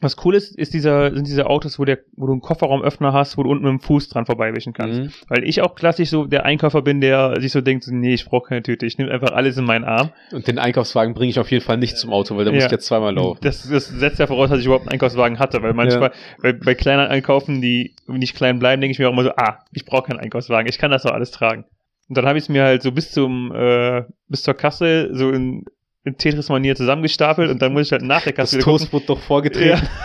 [0.01, 3.37] was cool ist, ist dieser, sind diese Autos, wo der, wo du einen Kofferraumöffner hast,
[3.37, 5.01] wo du unten mit dem Fuß dran vorbeiwischen kannst.
[5.01, 5.11] Mhm.
[5.27, 8.47] Weil ich auch klassisch so der Einkäufer bin, der sich so denkt, nee, ich brauche
[8.47, 10.11] keine Tüte, ich nehme einfach alles in meinen Arm.
[10.31, 12.65] Und den Einkaufswagen bringe ich auf jeden Fall nicht zum Auto, weil da muss Ja.
[12.67, 13.39] ich jetzt zweimal laufen.
[13.41, 16.75] Das, das setzt ja voraus, dass ich überhaupt einen Einkaufswagen hatte, weil manchmal bei, bei
[16.75, 20.03] kleinen Einkaufen, die nicht klein bleiben, denke ich mir auch immer so, ah, ich brauche
[20.07, 21.65] keinen Einkaufswagen, ich kann das doch alles tragen.
[22.07, 25.29] Und dann habe ich es mir halt so bis zum äh, bis zur Kasse so
[25.29, 25.65] in,
[26.05, 28.79] in Tetris-Manier zusammengestapelt und dann muss ich halt nach der Das Kasse gucken.
[28.79, 29.81] Toast wird doch vorgetreten.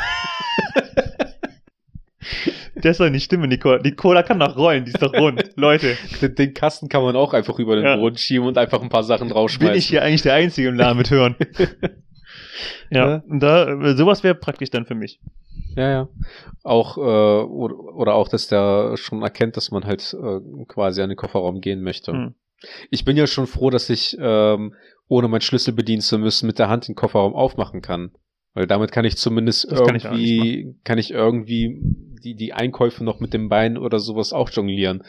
[2.77, 3.79] Das soll nicht stimmen, die Cola.
[3.79, 5.43] Die Cola kann doch rollen, die ist doch rund.
[5.57, 7.97] Leute, Den, den Kasten kann man auch einfach über den Ja.
[7.97, 9.75] Boden schieben und einfach ein paar Sachen bin draufschmeißen.
[9.77, 11.37] ich hier eigentlich der Einzige im Laden mit hören.
[12.91, 13.23] ja, Ja.
[13.29, 15.21] und da, sowas wäre praktisch dann für mich.
[15.77, 16.09] Ja, ja.
[16.63, 21.09] Auch, äh, oder, oder auch, dass der schon erkennt, dass man halt äh, quasi an
[21.09, 22.13] den Kofferraum gehen möchte.
[22.13, 22.35] Hm.
[22.91, 24.75] Ich bin ja schon froh, dass ich, ähm,
[25.09, 28.13] ohne meinen Schlüssel bedienen zu müssen, mit der Hand den Kofferraum aufmachen kann.
[28.55, 31.77] Weil damit kann ich zumindest Das kann ich irgendwie, kann ich, irgendwie
[32.23, 35.03] die, die Einkäufe noch mit dem Bein oder sowas auch jonglieren.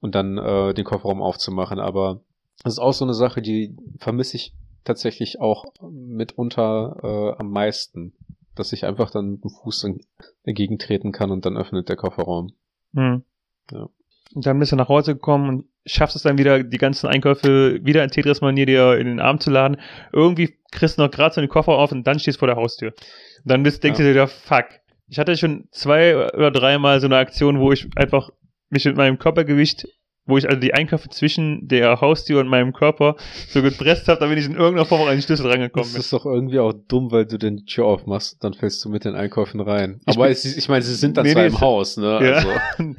[0.00, 1.78] Und dann äh, den Kofferraum aufzumachen.
[1.78, 2.22] Aber
[2.62, 4.54] das ist auch so eine Sache, die vermisse ich
[4.84, 8.14] tatsächlich auch mitunter äh, am meisten.
[8.54, 9.98] Dass ich einfach dann mit dem Fuß dann
[10.44, 12.52] dagegen treten kann und dann öffnet der Kofferraum.
[12.94, 13.24] Hm.
[13.70, 13.88] Ja.
[14.34, 17.78] Und dann bist du nach Hause gekommen und schaffst es dann wieder, die ganzen Einkäufe
[17.84, 19.78] wieder in Tetris-Manier dir in den Arm zu laden.
[20.12, 22.56] Irgendwie kriegst du noch gerade so den Koffer auf und dann stehst du vor der
[22.56, 22.90] Haustür.
[22.90, 24.04] Und dann bist, denkst Ja.
[24.04, 24.66] du dir wieder, fuck.
[25.08, 28.30] Ich hatte schon zwei oder dreimal so eine Aktion, wo ich einfach
[28.70, 29.86] mich mit meinem Körpergewicht,
[30.26, 33.16] wo ich also die Einkäufe zwischen der Haustür und meinem Körper
[33.48, 36.00] so gepresst habe, damit ich in irgendeiner Form an den Schlüssel rangekommen Das bin.
[36.00, 39.14] ist doch irgendwie auch dumm, weil du den Tür aufmachst dann fällst du mit den
[39.14, 40.00] Einkäufen rein.
[40.06, 42.20] Ich Aber es, ich meine, sie sind dann Nee, zwar nee, im Haus, ne?
[42.24, 42.32] Ja.
[42.34, 42.50] Also,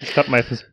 [0.00, 0.66] Das klappt meistens.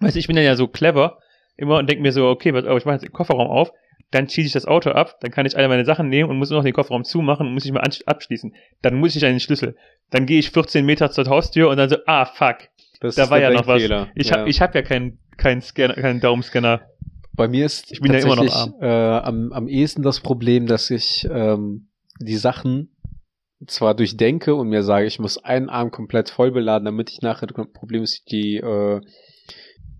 [0.00, 1.18] Weißt du, ich bin dann ja so clever
[1.56, 3.70] immer und denke mir so, okay, was, ich mache jetzt den Kofferraum auf,
[4.10, 6.50] dann schieße ich das Auto ab, dann kann ich alle meine Sachen nehmen und muss
[6.50, 8.54] nur noch den Kofferraum zumachen und muss ich mal abschließen.
[8.82, 9.76] Dann muss ich einen Schlüssel.
[10.10, 12.56] Dann gehe ich 14 Meter zur Haustür und dann so, ah, fuck,
[13.04, 13.82] das da war ja noch was.
[14.14, 14.38] Ich ja.
[14.38, 16.82] habe hab ja keinen keinen Scanner, keinen Daumenscanner.
[17.34, 20.66] Bei mir ist Ich bin ja immer noch tatsächlich äh, am, am ehesten das Problem,
[20.66, 21.88] dass ich ähm,
[22.20, 22.96] die Sachen
[23.66, 27.46] zwar durchdenke und mir sage, ich muss einen Arm komplett voll beladen, damit ich nachher
[27.46, 29.00] das Problem ist, die äh,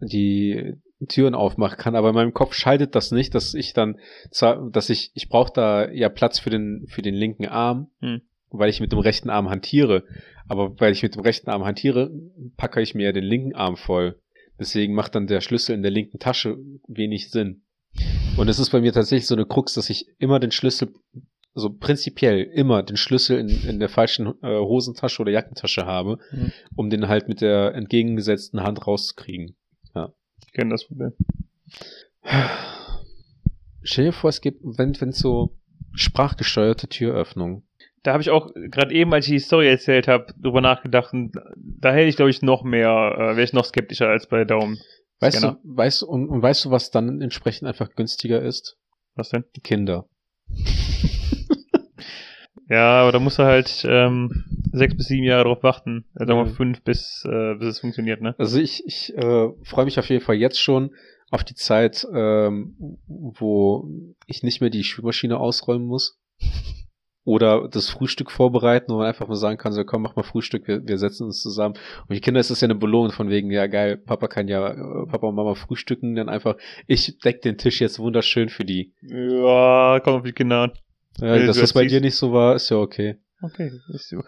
[0.01, 0.75] die
[1.09, 3.99] Türen aufmachen kann, aber in meinem Kopf schaltet das nicht, dass ich dann
[4.31, 8.23] zwar, dass ich ich brauche da ja Platz für den für den linken Arm, Hm.
[8.59, 10.05] Weil ich mit dem rechten Arm hantiere,
[10.49, 12.11] aber weil ich mit dem rechten Arm hantiere,
[12.57, 14.21] packe ich mir ja den linken Arm voll.
[14.59, 17.63] Deswegen macht dann der Schlüssel in der linken Tasche wenig Sinn.
[18.37, 20.93] Und es ist bei mir tatsächlich so eine Krux, dass ich immer den Schlüssel,
[21.55, 26.53] also prinzipiell immer den Schlüssel in, in der falschen äh, Hosentasche oder Jackentasche habe, Mhm.
[26.77, 29.57] um den halt mit der entgegengesetzten Hand rauszukriegen.
[30.47, 31.13] Ich kenne das Problem.
[33.83, 35.57] Stell dir vor, es gibt, wenn es so
[35.95, 37.65] sprachgesteuerte Türöffnungen.
[38.05, 41.33] Da habe ich auch gerade eben, als ich die Story erzählt habe, drüber nachgedacht und
[41.57, 44.79] da hätte ich, glaube ich, noch mehr, äh, wäre ich noch skeptischer als bei Daumen.
[45.21, 48.77] Weißt du, weißt und, und weißt du, was dann entsprechend einfach günstiger ist?
[49.17, 49.45] Was denn?
[49.57, 50.07] Die Kinder.
[52.69, 56.07] Ja, aber da musst du halt ähm, sechs bis sieben Jahre drauf warten.
[56.15, 56.49] Also Mhm.
[56.49, 58.35] fünf, bis, äh, bis es funktioniert, ne?
[58.39, 60.91] Also ich, ich äh, freue mich auf jeden Fall jetzt schon
[61.31, 63.87] auf die Zeit, ähm, wo
[64.27, 66.19] ich nicht mehr die Spülmaschine ausräumen muss.
[67.25, 70.69] Oder das Frühstück vorbereiten, wo man einfach mal sagen kann, so komm, mach mal Frühstück,
[70.69, 71.75] wir, wir setzen uns zusammen.
[72.07, 74.61] Und die Kinder ist das ja eine Belohnung von wegen, ja geil, Papa kann ja,
[75.07, 76.57] Papa und Mama frühstücken, dann einfach,
[76.87, 78.93] ich deck den Tisch jetzt wunderschön für die.
[79.03, 80.73] Ja, kommt auf die Kinder an.
[81.21, 81.95] Ja, dass das bei siehst.
[81.95, 83.17] dir nicht so war, ist ja okay.
[83.41, 84.23] Okay, ist so.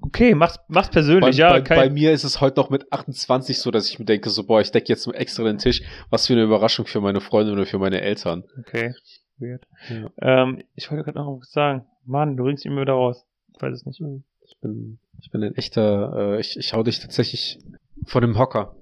[0.00, 1.50] Okay, mach's, mach's persönlich, Bei, ja.
[1.50, 4.30] bei, kein, bei mir ist es heute noch mit 28 so, dass ich mir denke,
[4.30, 5.82] so, boah, ich decke jetzt extra den Tisch.
[6.10, 8.44] Was für eine Überraschung für meine Freunde oder für meine Eltern.
[8.58, 8.94] Okay,
[9.38, 9.66] weird.
[9.90, 10.42] Ja.
[10.42, 11.84] Ähm, ich wollte gerade noch was sagen.
[12.06, 13.26] Mann, du bringst ihn immer wieder raus.
[13.54, 14.00] Ich weiß es nicht.
[14.42, 17.58] Ich bin, ich bin ein echter, äh, ich, ich hau dich tatsächlich
[18.04, 18.76] vor dem Hocker.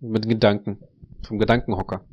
[0.00, 0.78] Mit Gedanken.
[1.26, 2.04] Vom Gedankenhocker.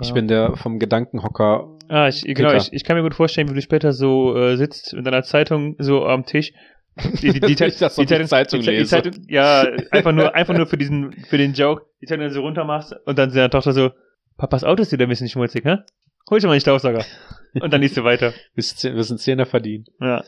[0.00, 1.78] Ich bin der vom Gedankenhocker.
[1.88, 4.94] Ah, ich, genau, ich, ich kann mir gut vorstellen, wie du später so äh, sitzt
[4.94, 6.52] mit deiner Zeitung so am Tisch.
[7.20, 8.90] Die, die, die, Dass ich das auf die Zeitung die lese.
[8.90, 12.64] Zeitung, ja, einfach nur, einfach nur für diesen, für den Joke, die Zeitung so runter
[12.64, 13.90] machst und dann seine Tochter so,
[14.36, 15.78] Papas Auto ist wieder ein bisschen schmutzig, hä?
[16.32, 17.04] Hol schon mal den Staubsauger.
[17.60, 18.32] Und dann liest du weiter.
[18.54, 18.62] Wir
[19.04, 19.90] sind Zehner verdient.
[20.00, 20.24] Ja.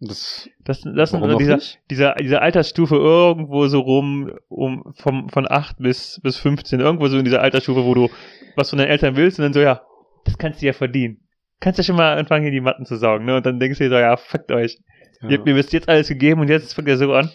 [0.00, 5.48] Das, Das, das sind auch dieser, dieser, dieser Altersstufe irgendwo so rum, um, vom, von
[5.48, 8.10] 8 bis, bis 15, irgendwo so in dieser Altersstufe, wo du
[8.56, 9.82] was von deinen Eltern willst und dann so, ja,
[10.24, 11.20] das kannst du ja verdienen.
[11.60, 13.36] Kannst ja schon mal anfangen, hier die Matten zu saugen, ne?
[13.36, 14.80] Und dann denkst du dir so, ja, fuckt euch.
[15.22, 17.30] Ihr habt mir bis jetzt alles gegeben und jetzt fängt er so an.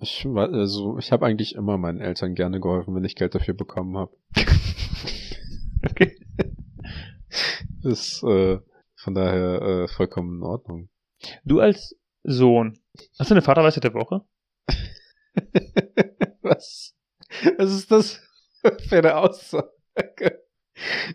[0.00, 3.96] ich, also, ich habe eigentlich immer meinen Eltern gerne geholfen, wenn ich Geld dafür bekommen
[3.96, 4.12] habe.
[5.82, 6.14] Okay.
[7.84, 8.58] Ist äh,
[8.96, 10.88] von daher äh, vollkommen in Ordnung.
[11.44, 12.78] Du als Sohn,
[13.18, 14.22] hast du eine Vaterweisheit der Woche?
[16.42, 16.94] Was?
[17.58, 18.20] Was ist das
[18.88, 19.70] für eine Aussage?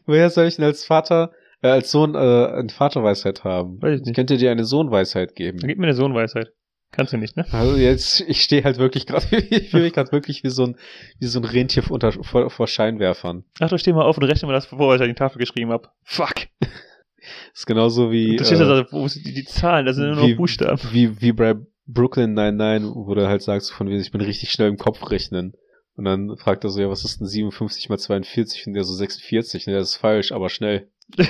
[0.05, 3.81] Woher soll ich denn als Vater, äh, als Sohn äh, eine Vaterweisheit haben?
[3.81, 4.15] Weiß ich Ich nicht.
[4.15, 5.59] könnte dir eine Sohnweisheit geben.
[5.59, 6.53] Dann gib mir eine Sohnweisheit.
[6.95, 7.45] Kannst du nicht, ne?
[7.51, 10.77] Also jetzt, ich stehe halt wirklich gerade, ich fühle mich gerade wirklich wie so ein,
[11.19, 13.43] wie so ein Rentier unter, vor, vor Scheinwerfern.
[13.59, 15.39] Ach, du steh mal auf und rechne mal das vor, was ich an die Tafel
[15.39, 15.89] geschrieben habe.
[16.03, 16.47] Fuck.
[17.53, 20.15] ist genauso wie, Du stehst äh, da, wo sind die, die Zahlen, das sind nur
[20.15, 20.79] noch wie, Buchstaben.
[20.91, 21.55] wie, wie bei,
[21.87, 25.53] Brooklyn 99, wo du halt sagst, von wegen, ich bin richtig schnell im Kopf rechnen.
[25.95, 28.67] Und dann fragt er so, ja, was ist denn 57 mal 42?
[28.67, 29.67] Und der so 46.
[29.67, 30.89] Ne, das ist falsch, aber schnell.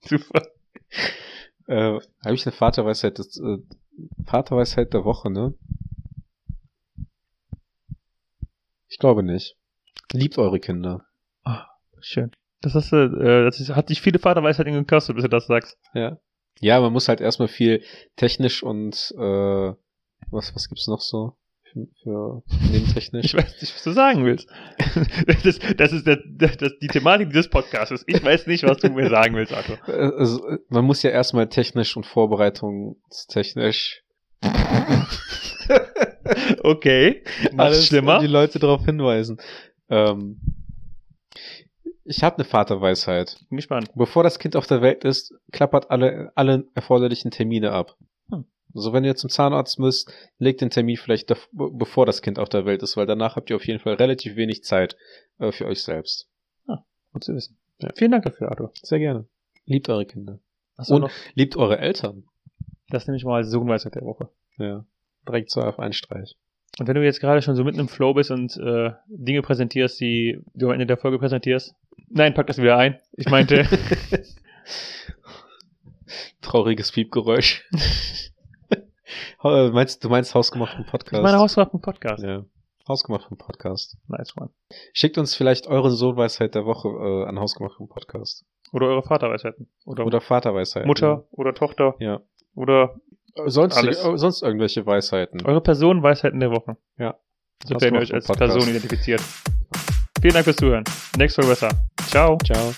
[0.00, 0.46] Super.
[1.66, 3.58] Äh, habe ich eine Vaterweisheit, des, äh,
[4.24, 5.54] Vaterweisheit der Woche, ne?
[8.88, 9.56] Ich glaube nicht.
[10.12, 11.04] Liebt eure Kinder.
[12.00, 12.30] Schön.
[12.60, 15.78] Das hast du, äh, das ist, hat dich viele Vaterweisheiten gekostet, bis du das sagst.
[15.94, 16.18] Ja.
[16.60, 17.84] Ja, man muss halt erstmal viel
[18.16, 19.72] technisch und äh,
[20.30, 21.36] was, was gibt's noch so?
[21.72, 23.26] Für, für nebentechnisch.
[23.26, 24.48] Ich weiß nicht, was du sagen willst.
[25.44, 28.04] Das, das ist der, das, die Thematik dieses Podcasts.
[28.06, 29.78] Ich weiß nicht, was du mir sagen willst, Arthur.
[29.86, 34.02] Also, man muss ja erstmal technisch und vorbereitungstechnisch
[36.62, 37.22] Okay.
[37.56, 38.18] Alles schlimmer.
[38.20, 39.38] die Leute darauf hinweisen.
[39.88, 40.40] Ähm,
[42.04, 43.38] ich habe eine Vaterweisheit.
[43.48, 43.90] Bin gespannt.
[43.94, 47.96] Bevor das Kind auf der Welt ist, klappert alle, alle erforderlichen Termine ab.
[48.30, 48.44] Hm.
[48.74, 52.66] Also wenn ihr zum Zahnarzt müsst, legt den Termin vielleicht bevor das Kind auf der
[52.66, 54.96] Welt ist, weil danach habt ihr auf jeden Fall relativ wenig Zeit
[55.38, 56.28] äh, für euch selbst.
[57.12, 57.56] Gut zu wissen.
[57.80, 57.90] Ja.
[57.96, 58.70] Vielen Dank dafür, Arthur.
[58.82, 59.26] Sehr gerne.
[59.64, 60.40] Liebt eure Kinder.
[60.86, 61.10] Du Und- noch?
[61.34, 62.24] Liebt eure Eltern.
[62.90, 64.28] Das nehme ich mal als Sohnweisheit der Woche.
[64.58, 64.84] Ja.
[65.26, 66.36] Direkt so auf einen Streich.
[66.78, 69.98] Und wenn du jetzt gerade schon so mitten im Flow bist und äh, Dinge präsentierst,
[70.00, 71.74] die du am Ende der Folge präsentierst.
[72.08, 72.98] Nein, pack das wieder ein.
[73.12, 73.66] Ich meinte,
[76.42, 77.66] Trauriges Piepgeräusch.
[79.42, 81.14] Äh, meinst, du meinst hausgemachten Podcast?
[81.14, 82.22] ich meine Hausgemachten Podcast.
[82.22, 82.44] Ja.
[82.88, 83.96] Hausgemachten Podcast.
[84.08, 84.50] Nice one.
[84.92, 88.44] Schickt uns vielleicht eure Sohnweisheit der Woche äh, an hausgemachten Podcast.
[88.72, 89.68] Oder eure Vaterweisheiten.
[89.84, 90.86] Oder, Oder Vaterweisheit.
[90.86, 91.94] Mutter oder Tochter.
[91.98, 92.20] Ja.
[92.54, 92.94] Oder
[93.34, 95.44] Äh, Sonst, äh, sonst irgendwelche Weisheiten.
[95.46, 96.76] eure Personenweisheiten der Woche.
[96.98, 97.16] Ja.
[97.64, 98.54] So werden ihr euch als Podcast.
[98.54, 99.22] Person identifiziert.
[100.20, 100.84] Vielen Dank fürs Zuhören.
[101.16, 101.88] Nächste Folge besser.
[102.08, 102.36] Ciao.
[102.44, 102.72] Ciao.